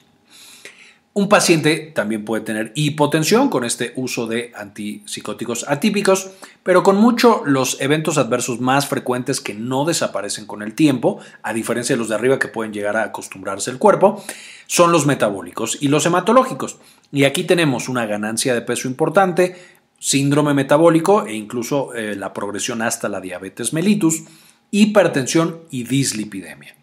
Un 1.15 1.30
paciente 1.30 1.91
también 1.93 2.26
puede 2.26 2.43
tener 2.43 2.71
hipotensión 2.73 3.49
con 3.49 3.63
este 3.65 3.93
uso 3.97 4.26
de 4.26 4.52
antipsicóticos 4.56 5.63
atípicos, 5.69 6.32
pero 6.63 6.82
con 6.82 6.95
mucho 6.95 7.43
los 7.45 7.80
eventos 7.80 8.17
adversos 8.17 8.60
más 8.60 8.88
frecuentes 8.88 9.39
que 9.39 9.54
no 9.54 9.86
desaparecen 9.86 10.47
con 10.47 10.63
el 10.63 10.73
tiempo, 10.73 11.19
a 11.43 11.54
diferencia 11.54 11.93
de 11.93 11.99
los 11.99 12.10
de 12.10 12.15
arriba 12.15 12.39
que 12.39 12.47
pueden 12.47 12.73
llegar 12.73 12.97
a 12.97 13.04
acostumbrarse 13.04 13.69
el 13.69 13.78
cuerpo, 13.78 14.23
son 14.65 14.91
los 14.91 15.06
metabólicos 15.06 15.78
y 15.80 15.88
los 15.88 16.04
hematológicos. 16.08 16.78
Y 17.12 17.26
aquí 17.26 17.43
tenemos 17.43 17.89
una 17.89 18.08
ganancia 18.08 18.56
de 18.56 18.62
peso 18.62 18.88
importante, 18.88 19.56
síndrome 19.99 20.56
metabólico 20.56 21.28
e 21.28 21.36
incluso 21.36 21.93
eh, 21.93 22.15
la 22.15 22.34
progresión 22.34 22.82
hasta 22.82 23.08
la 23.08 23.21
diabetes 23.21 23.71
mellitus, 23.71 24.23
hipertensión 24.71 25.60
y 25.69 25.84
dislipidemia. 25.84 26.76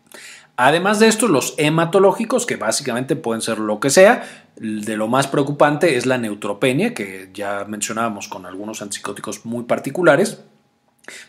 Además 0.62 0.98
de 0.98 1.08
esto, 1.08 1.26
los 1.26 1.54
hematológicos, 1.56 2.44
que 2.44 2.56
básicamente 2.56 3.16
pueden 3.16 3.40
ser 3.40 3.58
lo 3.58 3.80
que 3.80 3.88
sea, 3.88 4.50
de 4.56 4.94
lo 4.94 5.08
más 5.08 5.26
preocupante 5.26 5.96
es 5.96 6.04
la 6.04 6.18
neutropenia, 6.18 6.92
que 6.92 7.30
ya 7.32 7.64
mencionábamos 7.66 8.28
con 8.28 8.44
algunos 8.44 8.82
antipsicóticos 8.82 9.46
muy 9.46 9.64
particulares, 9.64 10.42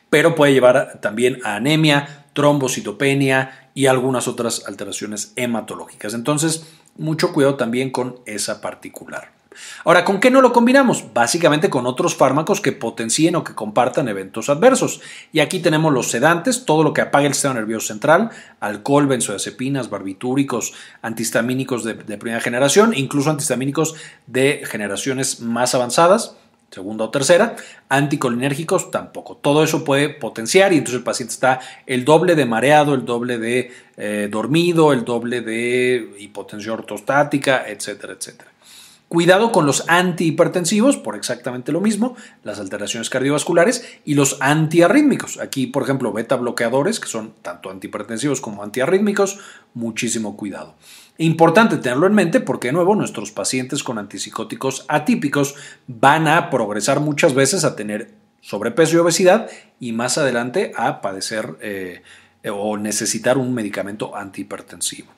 pero 0.09 0.35
puede 0.35 0.51
llevar 0.51 0.99
también 0.99 1.39
a 1.45 1.55
anemia, 1.55 2.25
trombocitopenia 2.33 3.69
y 3.73 3.85
algunas 3.85 4.27
otras 4.27 4.65
alteraciones 4.67 5.31
hematológicas. 5.37 6.13
Entonces, 6.13 6.65
mucho 6.97 7.31
cuidado 7.31 7.55
también 7.55 7.89
con 7.89 8.19
esa 8.25 8.59
particular. 8.59 9.31
Ahora, 9.83 10.05
¿con 10.05 10.19
qué 10.19 10.31
no 10.31 10.41
lo 10.41 10.53
combinamos? 10.53 11.13
Básicamente 11.13 11.69
con 11.69 11.85
otros 11.85 12.15
fármacos 12.15 12.61
que 12.61 12.71
potencien 12.71 13.35
o 13.35 13.43
que 13.43 13.53
compartan 13.53 14.07
eventos 14.07 14.49
adversos. 14.49 15.01
Y 15.33 15.39
aquí 15.39 15.59
tenemos 15.59 15.93
los 15.93 16.09
sedantes, 16.09 16.65
todo 16.65 16.83
lo 16.83 16.93
que 16.93 17.01
apague 17.01 17.27
el 17.27 17.33
sistema 17.33 17.55
nervioso 17.55 17.87
central, 17.87 18.29
alcohol, 18.59 19.07
benzodiazepinas, 19.07 19.89
barbitúricos, 19.89 20.73
antihistamínicos 21.01 21.83
de, 21.83 21.95
de 21.95 22.17
primera 22.17 22.41
generación, 22.41 22.93
incluso 22.95 23.29
antihistamínicos 23.29 23.95
de 24.27 24.63
generaciones 24.65 25.41
más 25.41 25.75
avanzadas 25.75 26.35
segunda 26.71 27.03
o 27.03 27.09
tercera, 27.09 27.57
anticolinérgicos 27.89 28.91
tampoco. 28.91 29.35
Todo 29.35 29.61
eso 29.63 29.83
puede 29.83 30.09
potenciar 30.09 30.71
y 30.71 30.77
entonces 30.77 30.99
el 30.99 31.03
paciente 31.03 31.33
está 31.33 31.59
el 31.85 32.05
doble 32.05 32.35
de 32.35 32.45
mareado, 32.45 32.93
el 32.93 33.03
doble 33.03 33.37
de 33.37 33.71
eh, 33.97 34.29
dormido, 34.31 34.93
el 34.93 35.03
doble 35.03 35.41
de 35.41 36.15
hipotensión 36.19 36.79
ortostática, 36.79 37.67
etcétera, 37.67 38.13
etcétera. 38.13 38.51
Cuidado 39.11 39.51
con 39.51 39.65
los 39.65 39.83
antihipertensivos, 39.89 40.95
por 40.95 41.17
exactamente 41.17 41.73
lo 41.73 41.81
mismo, 41.81 42.15
las 42.45 42.61
alteraciones 42.61 43.09
cardiovasculares 43.09 43.85
y 44.05 44.13
los 44.13 44.37
antiarrítmicos. 44.39 45.37
Aquí, 45.37 45.67
por 45.67 45.83
ejemplo, 45.83 46.13
beta 46.13 46.37
bloqueadores, 46.37 47.01
que 47.01 47.09
son 47.09 47.33
tanto 47.41 47.69
antihipertensivos 47.69 48.39
como 48.39 48.63
antiarrítmicos, 48.63 49.37
muchísimo 49.73 50.37
cuidado. 50.37 50.75
Importante 51.17 51.75
tenerlo 51.75 52.07
en 52.07 52.13
mente 52.13 52.39
porque, 52.39 52.69
de 52.69 52.71
nuevo, 52.71 52.95
nuestros 52.95 53.31
pacientes 53.31 53.83
con 53.83 53.97
antipsicóticos 53.97 54.85
atípicos 54.87 55.55
van 55.87 56.29
a 56.29 56.49
progresar 56.49 57.01
muchas 57.01 57.33
veces 57.33 57.65
a 57.65 57.75
tener 57.75 58.13
sobrepeso 58.39 58.95
y 58.95 58.99
obesidad 58.99 59.49
y 59.77 59.91
más 59.91 60.17
adelante 60.17 60.71
a 60.77 61.01
padecer 61.01 61.57
eh, 61.59 62.01
o 62.49 62.77
necesitar 62.77 63.37
un 63.37 63.53
medicamento 63.53 64.15
antihipertensivo. 64.15 65.11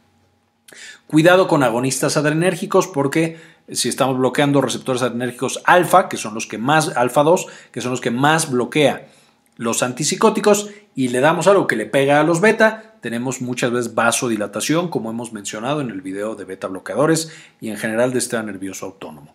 Cuidado 1.06 1.48
con 1.48 1.62
agonistas 1.62 2.18
adrenérgicos 2.18 2.88
porque 2.88 3.38
si 3.72 3.90
estamos 3.90 4.18
bloqueando 4.18 4.62
receptores 4.62 5.02
adrenérgicos 5.02 5.62
alfa, 5.66 6.10
que 6.10 6.18
son 6.18 6.34
los 6.34 6.48
que 6.48 6.58
más, 6.58 6.96
alfa 6.96 7.24
2, 7.24 7.48
que 7.72 7.82
son 7.82 7.92
los 7.92 8.02
que 8.02 8.12
más 8.12 8.52
bloquea 8.52 9.08
los 9.56 9.84
antipsicóticos, 9.84 10.70
y 10.96 11.10
le 11.10 11.20
damos 11.20 11.48
algo 11.48 11.68
que 11.68 11.76
le 11.76 11.86
pega 11.86 12.20
a 12.20 12.24
los 12.24 12.42
beta, 12.42 12.96
tenemos 13.02 13.42
muchas 13.42 13.72
veces 13.72 13.94
vasodilatación, 13.94 14.90
como 14.90 15.10
hemos 15.10 15.34
mencionado 15.34 15.82
en 15.82 15.90
el 15.90 16.02
video 16.02 16.36
de 16.36 16.46
beta 16.46 16.68
bloqueadores 16.68 17.32
y 17.60 17.70
en 17.70 17.78
general 17.78 18.14
de 18.14 18.22
sistema 18.22 18.44
nervioso 18.44 18.86
autónomo. 18.86 19.34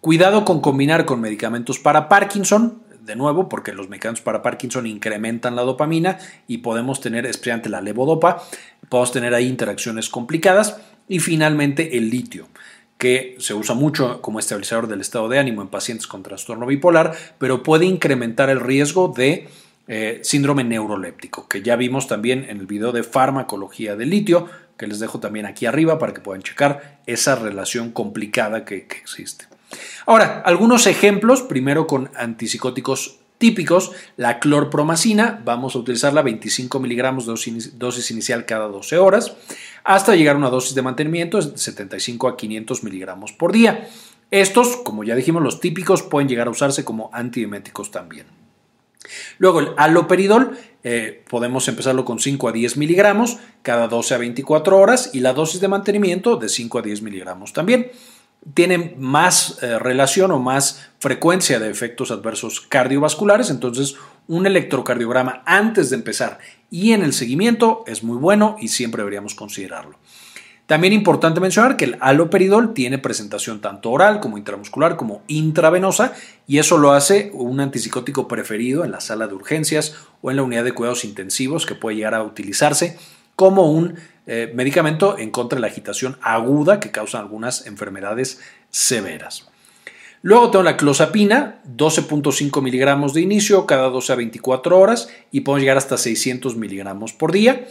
Cuidado 0.00 0.44
con 0.44 0.60
combinar 0.60 1.04
con 1.04 1.20
medicamentos 1.20 1.78
para 1.78 2.08
Parkinson, 2.08 2.82
de 3.00 3.16
nuevo, 3.16 3.48
porque 3.48 3.72
los 3.72 3.88
medicamentos 3.88 4.22
para 4.22 4.42
Parkinson 4.42 4.86
incrementan 4.86 5.56
la 5.56 5.62
dopamina 5.62 6.18
y 6.46 6.58
podemos 6.58 7.00
tener, 7.00 7.26
especialmente 7.26 7.68
la 7.68 7.80
levodopa, 7.80 8.42
podemos 8.88 9.12
tener 9.12 9.34
ahí 9.34 9.48
interacciones 9.48 10.08
complicadas. 10.08 10.80
Y 11.08 11.18
finalmente 11.18 11.98
el 11.98 12.08
litio 12.08 12.46
que 13.00 13.34
se 13.38 13.54
usa 13.54 13.74
mucho 13.74 14.20
como 14.20 14.38
estabilizador 14.38 14.86
del 14.86 15.00
estado 15.00 15.30
de 15.30 15.38
ánimo 15.38 15.62
en 15.62 15.68
pacientes 15.68 16.06
con 16.06 16.22
trastorno 16.22 16.66
bipolar, 16.66 17.16
pero 17.38 17.62
puede 17.62 17.86
incrementar 17.86 18.50
el 18.50 18.60
riesgo 18.60 19.08
de 19.08 19.48
eh, 19.88 20.20
síndrome 20.22 20.64
neuroléptico, 20.64 21.48
que 21.48 21.62
ya 21.62 21.76
vimos 21.76 22.08
también 22.08 22.44
en 22.50 22.60
el 22.60 22.66
video 22.66 22.92
de 22.92 23.02
farmacología 23.02 23.96
del 23.96 24.10
litio, 24.10 24.48
que 24.76 24.86
les 24.86 25.00
dejo 25.00 25.18
también 25.18 25.46
aquí 25.46 25.64
arriba 25.64 25.98
para 25.98 26.12
que 26.12 26.20
puedan 26.20 26.42
checar 26.42 27.00
esa 27.06 27.36
relación 27.36 27.90
complicada 27.90 28.66
que, 28.66 28.86
que 28.86 28.98
existe. 28.98 29.46
Ahora, 30.04 30.42
algunos 30.44 30.86
ejemplos, 30.86 31.40
primero 31.40 31.86
con 31.86 32.10
antipsicóticos 32.14 33.19
típicos, 33.40 33.92
la 34.18 34.38
clorpromacina, 34.38 35.40
vamos 35.46 35.74
a 35.74 35.78
utilizarla 35.78 36.20
25 36.20 36.78
miligramos 36.78 37.24
dosis, 37.24 38.10
inicial 38.10 38.44
cada 38.44 38.68
12 38.68 38.98
horas, 38.98 39.34
hasta 39.82 40.14
llegar 40.14 40.36
a 40.36 40.38
una 40.38 40.50
dosis 40.50 40.74
de 40.74 40.82
mantenimiento 40.82 41.40
de 41.40 41.56
75 41.56 42.28
a 42.28 42.36
500 42.36 42.84
miligramos 42.84 43.32
por 43.32 43.50
día. 43.52 43.88
Estos, 44.30 44.76
como 44.76 45.04
ya 45.04 45.16
dijimos, 45.16 45.42
los 45.42 45.58
típicos 45.58 46.02
pueden 46.02 46.28
llegar 46.28 46.48
a 46.48 46.50
usarse 46.50 46.84
como 46.84 47.08
antieméticos 47.14 47.90
también. 47.90 48.26
Luego 49.38 49.60
el 49.60 49.68
aloperidol, 49.78 50.58
eh, 50.84 51.24
podemos 51.28 51.66
empezarlo 51.66 52.04
con 52.04 52.18
5 52.18 52.46
a 52.46 52.52
10 52.52 52.76
miligramos 52.76 53.38
cada 53.62 53.88
12 53.88 54.14
a 54.14 54.18
24 54.18 54.78
horas 54.78 55.10
y 55.14 55.20
la 55.20 55.32
dosis 55.32 55.62
de 55.62 55.68
mantenimiento 55.68 56.36
de 56.36 56.50
5 56.50 56.78
a 56.78 56.82
10 56.82 57.00
miligramos 57.00 57.54
también 57.54 57.90
tienen 58.54 58.94
más 58.98 59.58
eh, 59.62 59.78
relación 59.78 60.30
o 60.30 60.38
más 60.38 60.88
frecuencia 60.98 61.58
de 61.58 61.70
efectos 61.70 62.10
adversos 62.10 62.60
cardiovasculares, 62.60 63.50
entonces 63.50 63.96
un 64.28 64.46
electrocardiograma 64.46 65.42
antes 65.44 65.90
de 65.90 65.96
empezar 65.96 66.38
y 66.70 66.92
en 66.92 67.02
el 67.02 67.12
seguimiento 67.12 67.84
es 67.86 68.02
muy 68.02 68.16
bueno 68.16 68.56
y 68.60 68.68
siempre 68.68 69.00
deberíamos 69.00 69.34
considerarlo. 69.34 69.98
También 70.70 70.92
importante 70.92 71.40
mencionar 71.40 71.76
que 71.76 71.84
el 71.84 71.96
aloperidol 72.00 72.74
tiene 72.74 72.98
presentación 72.98 73.60
tanto 73.60 73.90
oral 73.90 74.20
como 74.20 74.38
intramuscular 74.38 74.96
como 74.96 75.22
intravenosa 75.26 76.12
y 76.46 76.58
eso 76.58 76.78
lo 76.78 76.92
hace 76.92 77.32
un 77.34 77.58
antipsicótico 77.58 78.28
preferido 78.28 78.84
en 78.84 78.92
la 78.92 79.00
sala 79.00 79.26
de 79.26 79.34
urgencias 79.34 79.96
o 80.22 80.30
en 80.30 80.36
la 80.36 80.44
unidad 80.44 80.62
de 80.62 80.72
cuidados 80.72 81.04
intensivos 81.04 81.66
que 81.66 81.74
puede 81.74 81.96
llegar 81.96 82.14
a 82.14 82.22
utilizarse 82.22 82.96
como 83.34 83.68
un 83.72 83.96
eh, 84.32 84.48
medicamento 84.54 85.18
en 85.18 85.32
contra 85.32 85.56
de 85.56 85.62
la 85.62 85.66
agitación 85.66 86.16
aguda 86.22 86.78
que 86.78 86.92
causan 86.92 87.22
algunas 87.22 87.66
enfermedades 87.66 88.40
severas. 88.70 89.48
Luego 90.22 90.52
tengo 90.52 90.62
la 90.62 90.76
clozapina, 90.76 91.60
12.5 91.76 92.62
miligramos 92.62 93.12
de 93.12 93.22
inicio 93.22 93.66
cada 93.66 93.88
12 93.88 94.12
a 94.12 94.14
24 94.14 94.78
horas 94.78 95.08
y 95.32 95.40
podemos 95.40 95.62
llegar 95.62 95.78
hasta 95.78 95.98
600 95.98 96.56
miligramos 96.56 97.12
por 97.12 97.32
día. 97.32 97.66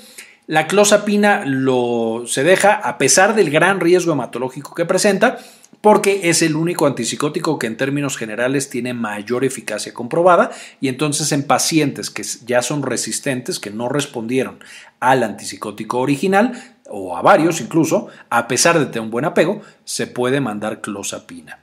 La 0.47 0.67
clozapina 0.67 1.45
lo, 1.45 2.23
se 2.25 2.43
deja 2.43 2.73
a 2.73 2.97
pesar 2.97 3.35
del 3.35 3.51
gran 3.51 3.79
riesgo 3.79 4.11
hematológico 4.11 4.75
que 4.75 4.83
presenta, 4.83 5.37
porque 5.81 6.29
es 6.29 6.41
el 6.41 6.55
único 6.55 6.85
antipsicótico 6.85 7.57
que 7.57 7.67
en 7.67 7.77
términos 7.77 8.17
generales 8.17 8.69
tiene 8.69 8.93
mayor 8.93 9.45
eficacia 9.45 9.93
comprobada 9.93 10.51
y 10.81 10.87
entonces 10.87 11.31
en 11.31 11.43
pacientes 11.43 12.09
que 12.09 12.23
ya 12.45 12.61
son 12.61 12.83
resistentes, 12.83 13.59
que 13.59 13.71
no 13.71 13.87
respondieron 13.87 14.59
al 14.99 15.23
antipsicótico 15.23 15.99
original 15.99 16.75
o 16.89 17.15
a 17.15 17.21
varios 17.21 17.61
incluso, 17.61 18.07
a 18.29 18.47
pesar 18.47 18.79
de 18.79 18.87
tener 18.87 19.01
un 19.01 19.11
buen 19.11 19.25
apego, 19.25 19.61
se 19.85 20.07
puede 20.07 20.41
mandar 20.41 20.81
clozapina. 20.81 21.59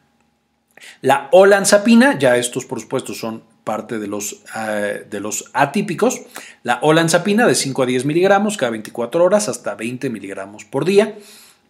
La 1.01 1.29
olanzapina, 1.33 2.19
ya 2.19 2.37
estos 2.37 2.65
por 2.65 2.81
supuesto 2.81 3.13
son 3.13 3.43
parte 3.65 3.99
de 3.99 4.07
los, 4.07 4.43
eh, 4.57 5.07
de 5.11 5.21
los 5.21 5.51
atípicos, 5.53 6.23
la 6.63 6.79
olanzapina 6.83 7.47
de 7.47 7.55
5 7.55 7.83
a 7.83 7.87
10 7.87 8.05
miligramos 8.05 8.57
cada 8.57 8.71
24 8.71 9.25
horas 9.25 9.49
hasta 9.49 9.75
20 9.75 10.09
miligramos 10.09 10.65
por 10.65 10.85
día. 10.85 11.17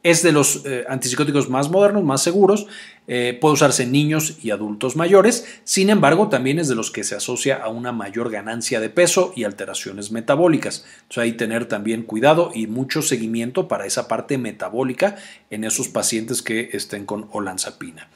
Es 0.06 0.22
de 0.22 0.30
los 0.30 0.64
eh, 0.64 0.84
antipsicóticos 0.88 1.50
más 1.50 1.68
modernos, 1.68 2.04
más 2.04 2.22
seguros. 2.22 2.68
Eh, 3.08 3.36
puede 3.40 3.54
usarse 3.54 3.82
en 3.82 3.90
niños 3.90 4.38
y 4.40 4.52
adultos 4.52 4.94
mayores. 4.94 5.44
Sin 5.64 5.90
embargo, 5.90 6.28
también 6.28 6.60
es 6.60 6.68
de 6.68 6.76
los 6.76 6.92
que 6.92 7.02
se 7.02 7.16
asocia 7.16 7.56
a 7.56 7.70
una 7.70 7.90
mayor 7.90 8.30
ganancia 8.30 8.78
de 8.78 8.88
peso 8.88 9.32
y 9.34 9.42
alteraciones 9.42 10.12
metabólicas. 10.12 10.84
Entonces, 11.02 11.18
hay 11.24 11.32
que 11.32 11.38
tener 11.38 11.66
también 11.66 12.04
cuidado 12.04 12.52
y 12.54 12.68
mucho 12.68 13.02
seguimiento 13.02 13.66
para 13.66 13.84
esa 13.84 14.06
parte 14.06 14.38
metabólica 14.38 15.16
en 15.50 15.64
esos 15.64 15.88
pacientes 15.88 16.40
que 16.40 16.70
estén 16.72 17.04
con 17.04 17.28
olanzapina. 17.32 18.08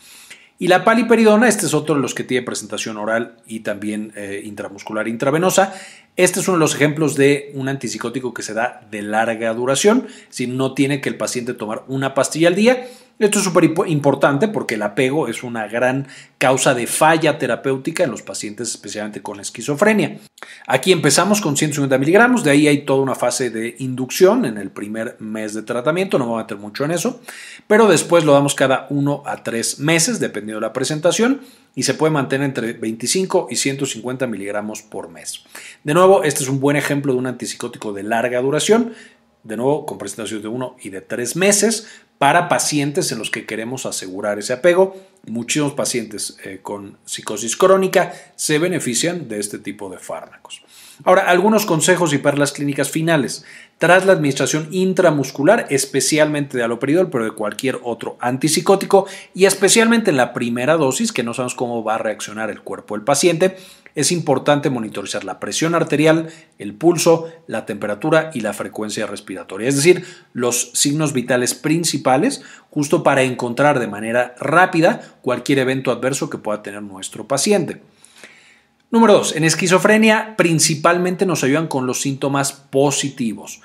Y 0.60 0.68
la 0.68 0.84
paliperidona, 0.84 1.48
este 1.48 1.64
es 1.64 1.72
otro 1.72 1.94
de 1.94 2.02
los 2.02 2.14
que 2.14 2.22
tiene 2.22 2.44
presentación 2.44 2.98
oral 2.98 3.38
y 3.46 3.60
también 3.60 4.12
eh, 4.14 4.42
intramuscular 4.44 5.08
intravenosa. 5.08 5.72
Este 6.16 6.40
es 6.40 6.48
uno 6.48 6.58
de 6.58 6.60
los 6.60 6.74
ejemplos 6.74 7.16
de 7.16 7.50
un 7.54 7.70
antipsicótico 7.70 8.34
que 8.34 8.42
se 8.42 8.52
da 8.52 8.86
de 8.90 9.00
larga 9.00 9.54
duración, 9.54 10.06
si 10.28 10.46
no 10.46 10.74
tiene 10.74 11.00
que 11.00 11.08
el 11.08 11.16
paciente 11.16 11.54
tomar 11.54 11.84
una 11.88 12.12
pastilla 12.12 12.48
al 12.48 12.56
día 12.56 12.86
esto 13.20 13.38
es 13.38 13.44
súper 13.44 13.70
importante 13.86 14.48
porque 14.48 14.76
el 14.76 14.82
apego 14.82 15.28
es 15.28 15.42
una 15.42 15.68
gran 15.68 16.08
causa 16.38 16.72
de 16.72 16.86
falla 16.86 17.38
terapéutica 17.38 18.02
en 18.02 18.10
los 18.10 18.22
pacientes, 18.22 18.70
especialmente 18.70 19.20
con 19.20 19.40
esquizofrenia. 19.40 20.18
Aquí 20.66 20.90
empezamos 20.90 21.42
con 21.42 21.54
150 21.54 21.98
miligramos, 21.98 22.42
de 22.42 22.50
ahí 22.50 22.66
hay 22.66 22.86
toda 22.86 23.02
una 23.02 23.14
fase 23.14 23.50
de 23.50 23.76
inducción 23.78 24.46
en 24.46 24.56
el 24.56 24.70
primer 24.70 25.16
mes 25.20 25.52
de 25.52 25.62
tratamiento, 25.62 26.18
no 26.18 26.24
me 26.24 26.30
voy 26.30 26.40
a 26.40 26.44
meter 26.44 26.56
mucho 26.56 26.86
en 26.86 26.92
eso, 26.92 27.20
pero 27.66 27.86
después 27.88 28.24
lo 28.24 28.32
damos 28.32 28.54
cada 28.54 28.86
uno 28.88 29.22
a 29.26 29.42
tres 29.42 29.78
meses, 29.78 30.18
dependiendo 30.18 30.58
de 30.60 30.66
la 30.66 30.72
presentación, 30.72 31.42
y 31.74 31.82
se 31.82 31.92
puede 31.92 32.12
mantener 32.12 32.46
entre 32.46 32.72
25 32.72 33.48
y 33.50 33.56
150 33.56 34.26
miligramos 34.26 34.80
por 34.80 35.10
mes. 35.10 35.44
De 35.84 35.92
nuevo, 35.92 36.24
este 36.24 36.42
es 36.42 36.48
un 36.48 36.58
buen 36.58 36.78
ejemplo 36.78 37.12
de 37.12 37.18
un 37.18 37.26
antipsicótico 37.26 37.92
de 37.92 38.02
larga 38.02 38.40
duración 38.40 38.94
de 39.42 39.56
nuevo 39.56 39.86
con 39.86 39.98
presentaciones 39.98 40.42
de 40.42 40.48
uno 40.48 40.76
y 40.82 40.90
de 40.90 41.00
tres 41.00 41.36
meses 41.36 41.86
para 42.20 42.50
pacientes 42.50 43.12
en 43.12 43.18
los 43.18 43.30
que 43.30 43.46
queremos 43.46 43.86
asegurar 43.86 44.38
ese 44.38 44.52
apego. 44.52 44.94
Muchísimos 45.26 45.72
pacientes 45.72 46.36
eh, 46.44 46.58
con 46.60 46.98
psicosis 47.06 47.56
crónica 47.56 48.12
se 48.36 48.58
benefician 48.58 49.26
de 49.26 49.40
este 49.40 49.58
tipo 49.58 49.88
de 49.88 49.96
fármacos. 49.96 50.62
Ahora, 51.04 51.22
algunos 51.22 51.66
consejos 51.66 52.12
y 52.12 52.18
perlas 52.18 52.52
clínicas 52.52 52.90
finales. 52.90 53.44
Tras 53.78 54.04
la 54.04 54.12
administración 54.12 54.68
intramuscular, 54.70 55.66
especialmente 55.70 56.58
de 56.58 56.64
aloperidol, 56.64 57.08
pero 57.08 57.24
de 57.24 57.30
cualquier 57.30 57.78
otro 57.82 58.18
antipsicótico, 58.20 59.06
y 59.34 59.46
especialmente 59.46 60.10
en 60.10 60.18
la 60.18 60.34
primera 60.34 60.76
dosis, 60.76 61.12
que 61.12 61.22
no 61.22 61.32
sabemos 61.32 61.54
cómo 61.54 61.82
va 61.82 61.94
a 61.94 61.98
reaccionar 61.98 62.50
el 62.50 62.60
cuerpo 62.60 62.94
del 62.94 63.04
paciente, 63.04 63.56
es 63.94 64.12
importante 64.12 64.70
monitorizar 64.70 65.24
la 65.24 65.40
presión 65.40 65.74
arterial, 65.74 66.28
el 66.58 66.74
pulso, 66.74 67.28
la 67.46 67.66
temperatura 67.66 68.30
y 68.34 68.40
la 68.40 68.52
frecuencia 68.52 69.06
respiratoria, 69.06 69.68
es 69.68 69.76
decir, 69.76 70.04
los 70.32 70.70
signos 70.74 71.12
vitales 71.12 71.54
principales, 71.54 72.42
justo 72.70 73.02
para 73.02 73.22
encontrar 73.22 73.80
de 73.80 73.88
manera 73.88 74.34
rápida 74.38 75.00
cualquier 75.22 75.58
evento 75.58 75.90
adverso 75.90 76.30
que 76.30 76.38
pueda 76.38 76.62
tener 76.62 76.82
nuestro 76.82 77.26
paciente. 77.26 77.82
Número 78.90 79.12
2. 79.12 79.36
En 79.36 79.44
esquizofrenia 79.44 80.34
principalmente 80.36 81.24
nos 81.24 81.44
ayudan 81.44 81.68
con 81.68 81.86
los 81.86 82.00
síntomas 82.00 82.52
positivos 82.52 83.60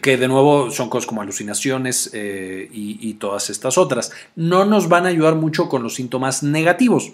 que 0.00 0.16
de 0.16 0.28
nuevo 0.28 0.70
son 0.70 0.88
cosas 0.88 1.06
como 1.06 1.20
alucinaciones 1.20 2.10
eh, 2.14 2.68
y 2.72 3.14
todas 3.14 3.50
estas 3.50 3.76
otras. 3.76 4.12
No 4.34 4.64
nos 4.64 4.88
van 4.88 5.04
a 5.04 5.10
ayudar 5.10 5.34
mucho 5.34 5.68
con 5.68 5.82
los 5.82 5.96
síntomas 5.96 6.42
negativos. 6.42 7.12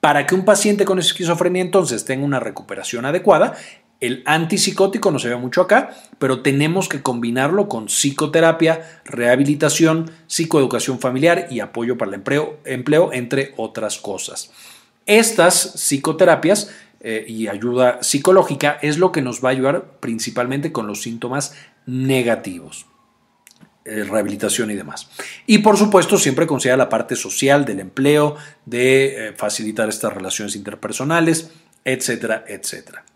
Para 0.00 0.26
que 0.26 0.34
un 0.34 0.46
paciente 0.46 0.86
con 0.86 0.98
esquizofrenia 0.98 1.60
entonces 1.60 2.06
tenga 2.06 2.24
una 2.24 2.40
recuperación 2.40 3.04
adecuada, 3.04 3.56
el 4.00 4.22
antipsicótico 4.26 5.10
no 5.10 5.18
se 5.18 5.28
ve 5.28 5.36
mucho 5.36 5.60
acá, 5.60 5.90
pero 6.18 6.40
tenemos 6.40 6.88
que 6.88 7.02
combinarlo 7.02 7.68
con 7.68 7.86
psicoterapia, 7.86 9.02
rehabilitación, 9.04 10.10
psicoeducación 10.28 11.00
familiar 11.00 11.48
y 11.50 11.60
apoyo 11.60 11.98
para 11.98 12.12
el 12.12 12.22
empleo 12.64 13.10
entre 13.12 13.52
otras 13.56 13.98
cosas. 13.98 14.52
Estas 15.08 15.72
psicoterapias 15.80 16.70
eh, 17.00 17.24
y 17.26 17.48
ayuda 17.48 18.02
psicológica 18.02 18.78
es 18.82 18.98
lo 18.98 19.10
que 19.10 19.22
nos 19.22 19.42
va 19.42 19.48
a 19.48 19.52
ayudar 19.52 19.98
principalmente 20.00 20.70
con 20.70 20.86
los 20.86 21.00
síntomas 21.00 21.54
negativos. 21.86 22.84
Eh, 23.86 24.04
rehabilitación 24.04 24.70
y 24.70 24.74
demás. 24.74 25.08
Y 25.46 25.58
por 25.58 25.78
supuesto, 25.78 26.18
siempre 26.18 26.46
considera 26.46 26.76
la 26.76 26.90
parte 26.90 27.16
social 27.16 27.64
del 27.64 27.80
empleo, 27.80 28.36
de 28.66 29.28
eh, 29.28 29.32
facilitar 29.32 29.88
estas 29.88 30.12
relaciones 30.12 30.54
interpersonales, 30.54 31.52
etcétera, 31.86 32.44
etcétera. 32.46 33.06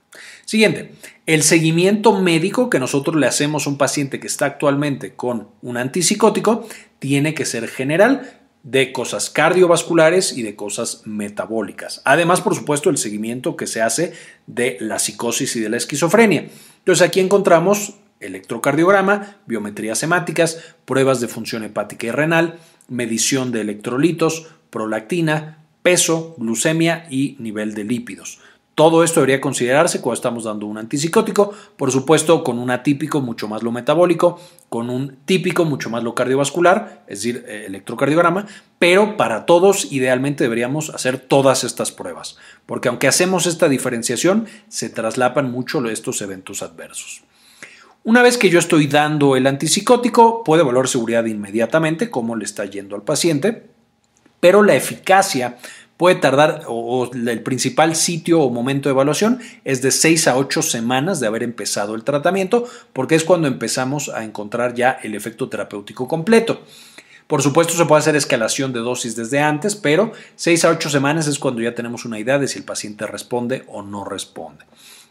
Siguiente, 0.47 0.95
el 1.27 1.43
seguimiento 1.43 2.19
médico 2.19 2.71
que 2.71 2.79
nosotros 2.79 3.17
le 3.17 3.27
hacemos 3.27 3.67
a 3.67 3.71
un 3.71 3.77
paciente 3.77 4.19
que 4.19 4.29
está 4.29 4.47
actualmente 4.47 5.15
con 5.15 5.49
un 5.61 5.77
antipsicótico 5.77 6.67
tiene 6.99 7.35
que 7.35 7.45
ser 7.45 7.69
general 7.69 8.42
de 8.63 8.93
cosas 8.93 9.29
cardiovasculares 9.31 10.37
y 10.37 10.43
de 10.43 10.55
cosas 10.55 11.03
metabólicas. 11.05 12.01
Además, 12.05 12.41
por 12.41 12.55
supuesto, 12.55 12.91
el 12.91 12.99
seguimiento 12.99 13.57
que 13.57 13.67
se 13.67 13.83
hace 13.83 14.13
de 14.47 14.77
la 14.81 14.99
psicosis 14.99 15.57
y 15.57 15.61
de 15.61 15.69
la 15.69 15.77
esquizofrenia. 15.77 16.49
Entonces, 16.79 17.07
aquí 17.07 17.21
encontramos 17.21 17.95
electrocardiograma, 18.21 19.39
biometrías 19.47 20.03
hemáticas, 20.03 20.63
pruebas 20.85 21.21
de 21.21 21.29
función 21.29 21.65
hepática 21.65 22.07
y 22.07 22.11
renal, 22.13 22.59
medición 22.89 23.51
de 23.51 23.63
electrolitos, 23.63 24.47
prolactina, 24.71 25.59
peso, 25.83 26.35
glucemia 26.39 27.07
y 27.11 27.37
nivel 27.41 27.75
de 27.75 27.85
lípidos. 27.85 28.39
Todo 28.75 29.05
esto 29.05 29.21
debería 29.21 29.41
considerarse 29.41 30.01
cuando 30.01 30.15
estamos 30.15 30.45
dando 30.45 30.67
un 30.67 30.79
antipsicótico, 30.79 31.53
por 31.77 31.93
supuesto 31.93 32.43
con 32.43 32.59
un 32.59 32.71
atípico 32.71 33.21
mucho 33.21 33.47
más 33.47 33.63
lo 33.63 33.71
metabólico, 33.71 34.41
con 34.71 34.89
un 34.89 35.19
típico 35.27 35.67
mucho 35.67 35.91
más 35.91 36.03
lo 36.03 36.15
cardiovascular, 36.15 37.05
es 37.07 37.19
decir, 37.19 37.45
eh, 37.47 37.65
electrocardiograma, 37.67 38.47
pero 38.79 39.19
para 39.19 39.45
todos 39.45 39.93
idealmente 39.93 40.45
deberíamos 40.45 40.89
hacer 40.89 41.19
todas 41.19 41.65
estas 41.65 41.93
pruebas, 41.93 42.39
porque 42.65 42.89
aunque 42.89 43.09
hacemos 43.09 43.47
esta 43.47 43.69
diferenciación, 43.69 44.47
se 44.69 44.89
traslapan 44.89 45.53
mucho 45.53 45.87
estos 45.91 46.23
eventos 46.23 46.63
adversos. 46.63 47.25
Una 48.05 48.23
vez 48.23 48.39
que 48.39 48.49
yo 48.49 48.59
estoy 48.59 48.87
dando 48.87 49.37
el 49.37 49.47
antipsicótico, 49.47 50.43
puedo 50.45 50.63
evaluar 50.63 50.89
seguridad 50.89 51.27
inmediatamente, 51.27 52.11
cómo 52.11 52.37
le 52.37 52.47
está 52.47 52.65
yendo 52.65 52.97
al 52.97 53.03
paciente, 53.03 53.67
pero 54.41 54.65
la 54.65 54.75
eficacia 54.75 55.59
puede 56.03 56.17
tardar, 56.17 56.65
o, 56.67 57.09
el 57.15 57.43
principal 57.45 57.95
sitio 57.95 58.41
o 58.41 58.51
momento 58.51 58.89
de 58.89 58.93
evaluación 58.93 59.39
es 59.63 59.83
de 59.83 59.93
6 59.93 60.27
a 60.27 60.37
8 60.37 60.61
semanas 60.61 61.21
de 61.21 61.29
haber 61.29 61.45
empezado 61.45 61.95
el 61.95 62.03
tratamiento, 62.03 62.65
porque 62.93 63.15
es 63.15 63.23
cuando 63.23 63.47
empezamos 63.47 64.09
a 64.09 64.25
encontrar 64.25 64.75
ya 64.75 64.99
el 65.05 65.15
efecto 65.15 65.49
terapéutico 65.49 66.09
completo. 66.09 66.63
Por 67.29 67.41
supuesto, 67.41 67.75
se 67.75 67.85
puede 67.85 68.01
hacer 68.01 68.17
escalación 68.17 68.73
de 68.73 68.81
dosis 68.81 69.15
desde 69.15 69.39
antes, 69.39 69.77
pero 69.77 70.11
6 70.35 70.65
a 70.65 70.71
8 70.71 70.91
semanas 70.91 71.29
es 71.29 71.39
cuando 71.39 71.63
ya 71.63 71.77
tenemos 71.77 72.05
una 72.05 72.19
idea 72.19 72.41
de 72.41 72.49
si 72.49 72.59
el 72.59 72.65
paciente 72.65 73.07
responde 73.07 73.63
o 73.69 73.83
no 73.83 74.05
responde. 74.05 74.65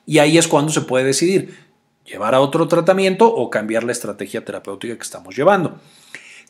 Y 0.06 0.17
ahí 0.17 0.38
es 0.38 0.49
cuando 0.49 0.73
se 0.73 0.82
puede 0.82 1.06
decidir 1.06 1.58
llevar 2.04 2.36
a 2.36 2.41
otro 2.41 2.67
tratamiento 2.67 3.34
o 3.34 3.49
cambiar 3.49 3.86
la 3.86 3.93
estrategia 3.93 4.43
terapéutica 4.43 4.97
que 4.97 5.04
estamos 5.04 5.38
llevando. 5.38 5.80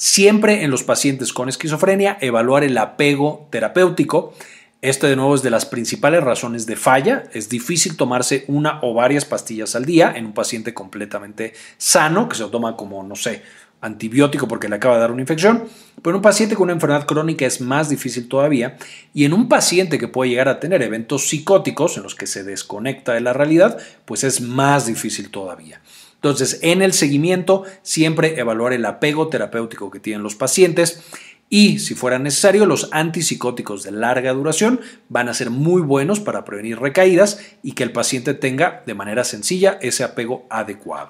Siempre 0.04 0.64
en 0.64 0.72
los 0.72 0.84
pacientes 0.84 1.32
con 1.32 1.48
esquizofrenia, 1.48 2.18
evaluar 2.22 2.64
el 2.64 2.76
apego 2.80 3.48
terapéutico. 3.52 4.34
Este 4.82 5.06
de 5.06 5.16
nuevo 5.16 5.36
es 5.36 5.44
de 5.44 5.52
las 5.52 5.68
principales 5.68 6.24
razones 6.24 6.66
de 6.66 6.76
falla. 6.76 7.26
Es 7.34 7.50
difícil 7.50 7.96
tomarse 7.96 8.44
una 8.48 8.80
o 8.82 8.96
varias 8.96 9.26
pastillas 9.26 9.76
al 9.76 9.86
día 9.86 10.12
en 10.16 10.26
un 10.26 10.34
paciente 10.34 10.74
completamente 10.74 11.54
sano, 11.78 12.28
que 12.28 12.36
se 12.36 12.42
lo 12.42 12.50
toma 12.50 12.76
como, 12.76 13.04
no 13.04 13.16
sé, 13.16 13.44
antibiótico 13.80 14.48
porque 14.48 14.70
le 14.70 14.78
acaba 14.78 14.96
de 14.96 15.02
dar 15.02 15.12
una 15.12 15.22
infección, 15.22 15.66
pero 16.02 16.16
en 16.16 16.16
un 16.16 16.24
paciente 16.24 16.56
con 16.56 16.64
una 16.64 16.74
enfermedad 16.74 17.06
crónica 17.06 17.46
es 17.46 17.62
más 17.62 17.88
difícil 17.88 18.28
todavía 18.28 18.78
y 19.14 19.26
en 19.26 19.34
un 19.34 19.48
paciente 19.50 20.00
que 20.00 20.08
puede 20.08 20.32
llegar 20.32 20.48
a 20.48 20.60
tener 20.60 20.82
eventos 20.82 21.28
psicóticos 21.28 21.98
en 21.98 22.04
los 22.04 22.16
que 22.16 22.26
se 22.26 22.44
desconecta 22.44 23.14
de 23.14 23.22
la 23.22 23.34
realidad, 23.34 23.78
pues 24.06 24.24
es 24.24 24.42
más 24.42 24.88
difícil 24.88 25.30
todavía. 25.30 25.80
Entonces, 26.22 26.60
en 26.62 26.84
el 26.84 26.94
seguimiento, 26.94 27.64
siempre 27.82 28.40
evaluar 28.40 28.74
el 28.74 28.86
apego 28.86 29.28
terapéutico 29.30 29.90
que 29.90 30.00
tienen 30.00 30.22
los 30.22 30.36
pacientes 30.36 31.02
y, 31.50 31.80
si 31.80 31.96
fuera 31.96 32.20
necesario, 32.20 32.68
los 32.68 32.90
antipsicóticos 32.92 33.82
de 33.82 33.92
larga 33.92 34.32
duración 34.32 34.82
van 35.10 35.30
a 35.30 35.34
ser 35.34 35.50
muy 35.50 35.82
buenos 35.82 36.20
para 36.20 36.46
prevenir 36.46 36.80
recaídas 36.80 37.40
y 37.64 37.72
que 37.72 37.82
el 37.82 37.92
paciente 37.92 38.36
tenga 38.36 38.84
de 38.86 38.94
manera 38.94 39.24
sencilla 39.24 39.80
ese 39.82 40.04
apego 40.04 40.46
adecuado. 40.52 41.10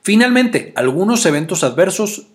Finalmente, 0.00 0.72
algunos 0.76 1.26
eventos 1.26 1.64
adversos 1.64 2.28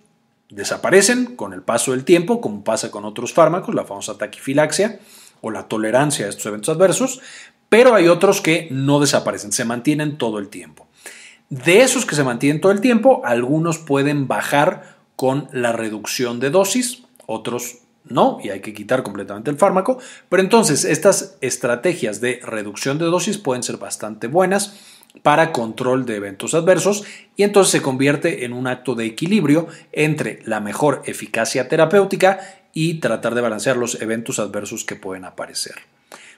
desaparecen 0.49 1.37
con 1.37 1.53
el 1.53 1.61
paso 1.61 1.91
del 1.91 2.03
tiempo, 2.03 2.41
como 2.41 2.65
pasa 2.65 2.91
con 2.91 3.05
otros 3.05 3.31
fármacos, 3.31 3.73
la 3.73 3.85
famosa 3.85 4.17
taquifilaxia 4.17 4.99
o 5.39 5.49
la 5.49 5.69
tolerancia 5.69 6.25
a 6.25 6.29
estos 6.29 6.45
eventos 6.47 6.75
adversos, 6.75 7.21
pero 7.69 7.95
hay 7.95 8.09
otros 8.09 8.41
que 8.41 8.67
no 8.69 8.99
desaparecen, 8.99 9.53
se 9.53 9.63
mantienen 9.63 10.17
todo 10.17 10.39
el 10.39 10.49
tiempo. 10.49 10.90
De 11.51 11.81
esos 11.81 12.05
que 12.05 12.15
se 12.15 12.23
mantienen 12.23 12.61
todo 12.61 12.71
el 12.71 12.79
tiempo, 12.79 13.23
algunos 13.25 13.77
pueden 13.77 14.25
bajar 14.25 14.95
con 15.17 15.49
la 15.51 15.73
reducción 15.73 16.39
de 16.39 16.49
dosis, 16.49 17.03
otros 17.25 17.79
no, 18.05 18.39
y 18.41 18.51
hay 18.51 18.61
que 18.61 18.73
quitar 18.73 19.03
completamente 19.03 19.51
el 19.51 19.57
fármaco. 19.57 19.99
Pero 20.29 20.41
entonces 20.41 20.85
estas 20.85 21.35
estrategias 21.41 22.21
de 22.21 22.39
reducción 22.41 22.97
de 22.97 23.05
dosis 23.05 23.37
pueden 23.37 23.63
ser 23.63 23.75
bastante 23.75 24.27
buenas 24.27 24.79
para 25.23 25.51
control 25.51 26.05
de 26.05 26.15
eventos 26.15 26.53
adversos 26.53 27.03
y 27.35 27.43
entonces 27.43 27.73
se 27.73 27.81
convierte 27.81 28.45
en 28.45 28.53
un 28.53 28.67
acto 28.67 28.95
de 28.95 29.05
equilibrio 29.05 29.67
entre 29.91 30.39
la 30.45 30.61
mejor 30.61 31.01
eficacia 31.05 31.67
terapéutica 31.67 32.39
y 32.73 33.01
tratar 33.01 33.35
de 33.35 33.41
balancear 33.41 33.75
los 33.75 34.01
eventos 34.01 34.39
adversos 34.39 34.85
que 34.85 34.95
pueden 34.95 35.25
aparecer. 35.25 35.75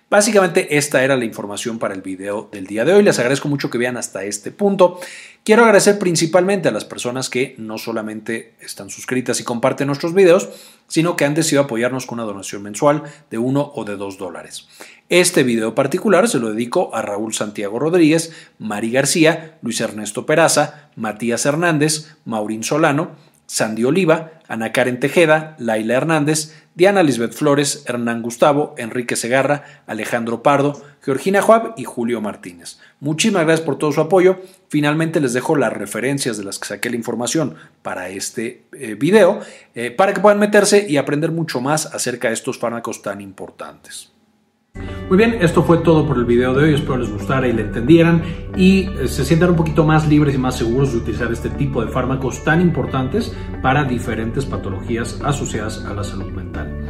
Básicamente 0.10 0.78
esta 0.78 1.04
era 1.04 1.18
la 1.18 1.26
información 1.26 1.80
para 1.80 1.96
el 1.96 2.02
video 2.02 2.48
del 2.52 2.68
día 2.68 2.86
de 2.86 2.94
hoy. 2.94 3.04
Les 3.04 3.18
agradezco 3.18 3.48
mucho 3.48 3.70
que 3.70 3.80
vean 3.80 3.98
hasta 3.98 4.24
este 4.24 4.52
punto. 4.52 5.00
Quiero 5.44 5.63
agradecer 5.63 5.98
principalmente 6.00 6.70
a 6.70 6.72
las 6.72 6.86
personas 6.86 7.30
que 7.30 7.56
no 7.58 7.78
solamente 7.78 8.54
están 8.62 8.89
suscritas 8.89 9.39
y 9.39 9.44
comparten 9.44 9.88
nuestros 9.88 10.13
videos, 10.13 10.50
sino 10.88 11.16
que 11.16 11.26
han 11.26 11.34
decidido 11.34 11.63
apoyarnos 11.63 12.06
con 12.06 12.20
una 12.20 12.28
donación 12.28 12.62
mensual 12.62 13.04
de 13.32 13.39
uno 13.39 13.72
o 13.76 13.84
de 13.86 13.98
dos 13.98 14.18
dólares. 14.18 14.68
Este 15.10 15.44
video 15.44 15.76
particular 15.76 16.30
se 16.30 16.39
lo 16.39 16.52
dedico 16.52 16.96
a 16.96 17.02
Raúl 17.02 17.34
Santiago 17.34 17.80
Rodríguez, 17.80 18.32
Mari 18.60 18.92
García, 18.92 19.58
Luis 19.62 19.82
Ernesto 19.82 20.26
Peraza, 20.26 20.89
Matías 20.96 21.46
Hernández, 21.46 22.16
Maurín 22.24 22.63
Solano, 22.63 23.12
Sandy 23.48 23.84
Oliva, 23.84 24.32
Ana 24.54 24.72
Karen 24.72 25.00
Tejeda, 25.00 25.56
Laila 25.58 25.96
Hernández, 25.96 26.54
Diana 26.76 27.02
Lisbeth 27.02 27.34
Flores, 27.34 27.86
Hernán 27.88 28.22
Gustavo, 28.22 28.76
Enrique 28.78 29.16
Segarra, 29.16 29.63
Alejandro 29.88 30.44
Pardo, 30.44 30.80
Georgina 31.02 31.42
Juab 31.42 31.74
y 31.76 31.86
Julio 31.86 32.22
Martínez. 32.22 32.78
Muchísimas 33.00 33.46
gracias 33.46 33.66
por 33.66 33.80
todo 33.80 33.92
su 33.92 34.02
apoyo. 34.02 34.42
Finalmente 34.70 35.20
les 35.20 35.34
dejo 35.34 35.56
las 35.56 35.74
referencias 35.74 36.38
de 36.38 36.44
las 36.44 36.60
que 36.60 36.68
saqué 36.68 36.92
la 36.92 36.98
información 36.98 37.56
para 37.82 38.10
este 38.10 38.66
eh, 38.74 38.94
video 38.94 39.39
eh, 39.74 39.89
para 39.89 40.13
que 40.13 40.22
puedan 40.22 40.38
meterse 40.38 40.86
y 40.88 40.98
aprender 40.98 41.32
mucho 41.32 41.60
más 41.60 41.88
acerca 41.88 42.28
de 42.28 42.36
estos 42.36 42.60
fármacos 42.60 43.02
tan 43.02 43.22
importantes. 43.22 44.12
Muy 45.13 45.19
bien, 45.19 45.38
esto 45.41 45.62
fue 45.62 45.77
todo 45.77 46.07
por 46.07 46.17
el 46.17 46.25
video 46.25 46.55
de 46.55 46.63
hoy, 46.63 46.73
espero 46.73 46.97
les 46.97 47.12
gustara 47.12 47.47
y 47.47 47.53
le 47.53 47.62
entendieran 47.62 48.23
y 48.55 48.89
eh, 48.97 49.07
se 49.07 49.23
sientan 49.23 49.51
un 49.51 49.55
poquito 49.55 49.83
más 49.83 50.07
libres 50.07 50.33
y 50.33 50.39
más 50.39 50.57
seguros 50.57 50.91
de 50.91 50.97
utilizar 50.97 51.31
este 51.31 51.51
tipo 51.51 51.86
de 51.86 51.91
fármacos 51.91 52.43
tan 52.43 52.62
importantes 52.62 53.31
para 53.62 53.83
diferentes 53.83 54.43
patologías 54.43 55.21
asociadas 55.23 55.86
a 55.86 55.93
la 55.93 56.03
salud 56.03 56.31
mental. 56.31 56.88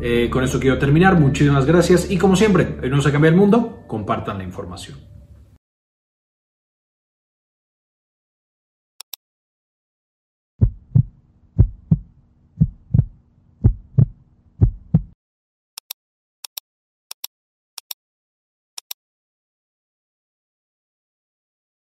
Eh, 0.00 0.30
con 0.30 0.42
esto 0.42 0.58
quiero 0.58 0.78
terminar, 0.78 1.20
muchísimas 1.20 1.66
gracias 1.66 2.10
y 2.10 2.16
como 2.16 2.34
siempre, 2.34 2.78
hoy 2.82 2.88
nos 2.88 3.06
a 3.06 3.12
cambiar 3.12 3.34
el 3.34 3.40
mundo, 3.40 3.84
compartan 3.86 4.38
la 4.38 4.44
información. 4.44 5.15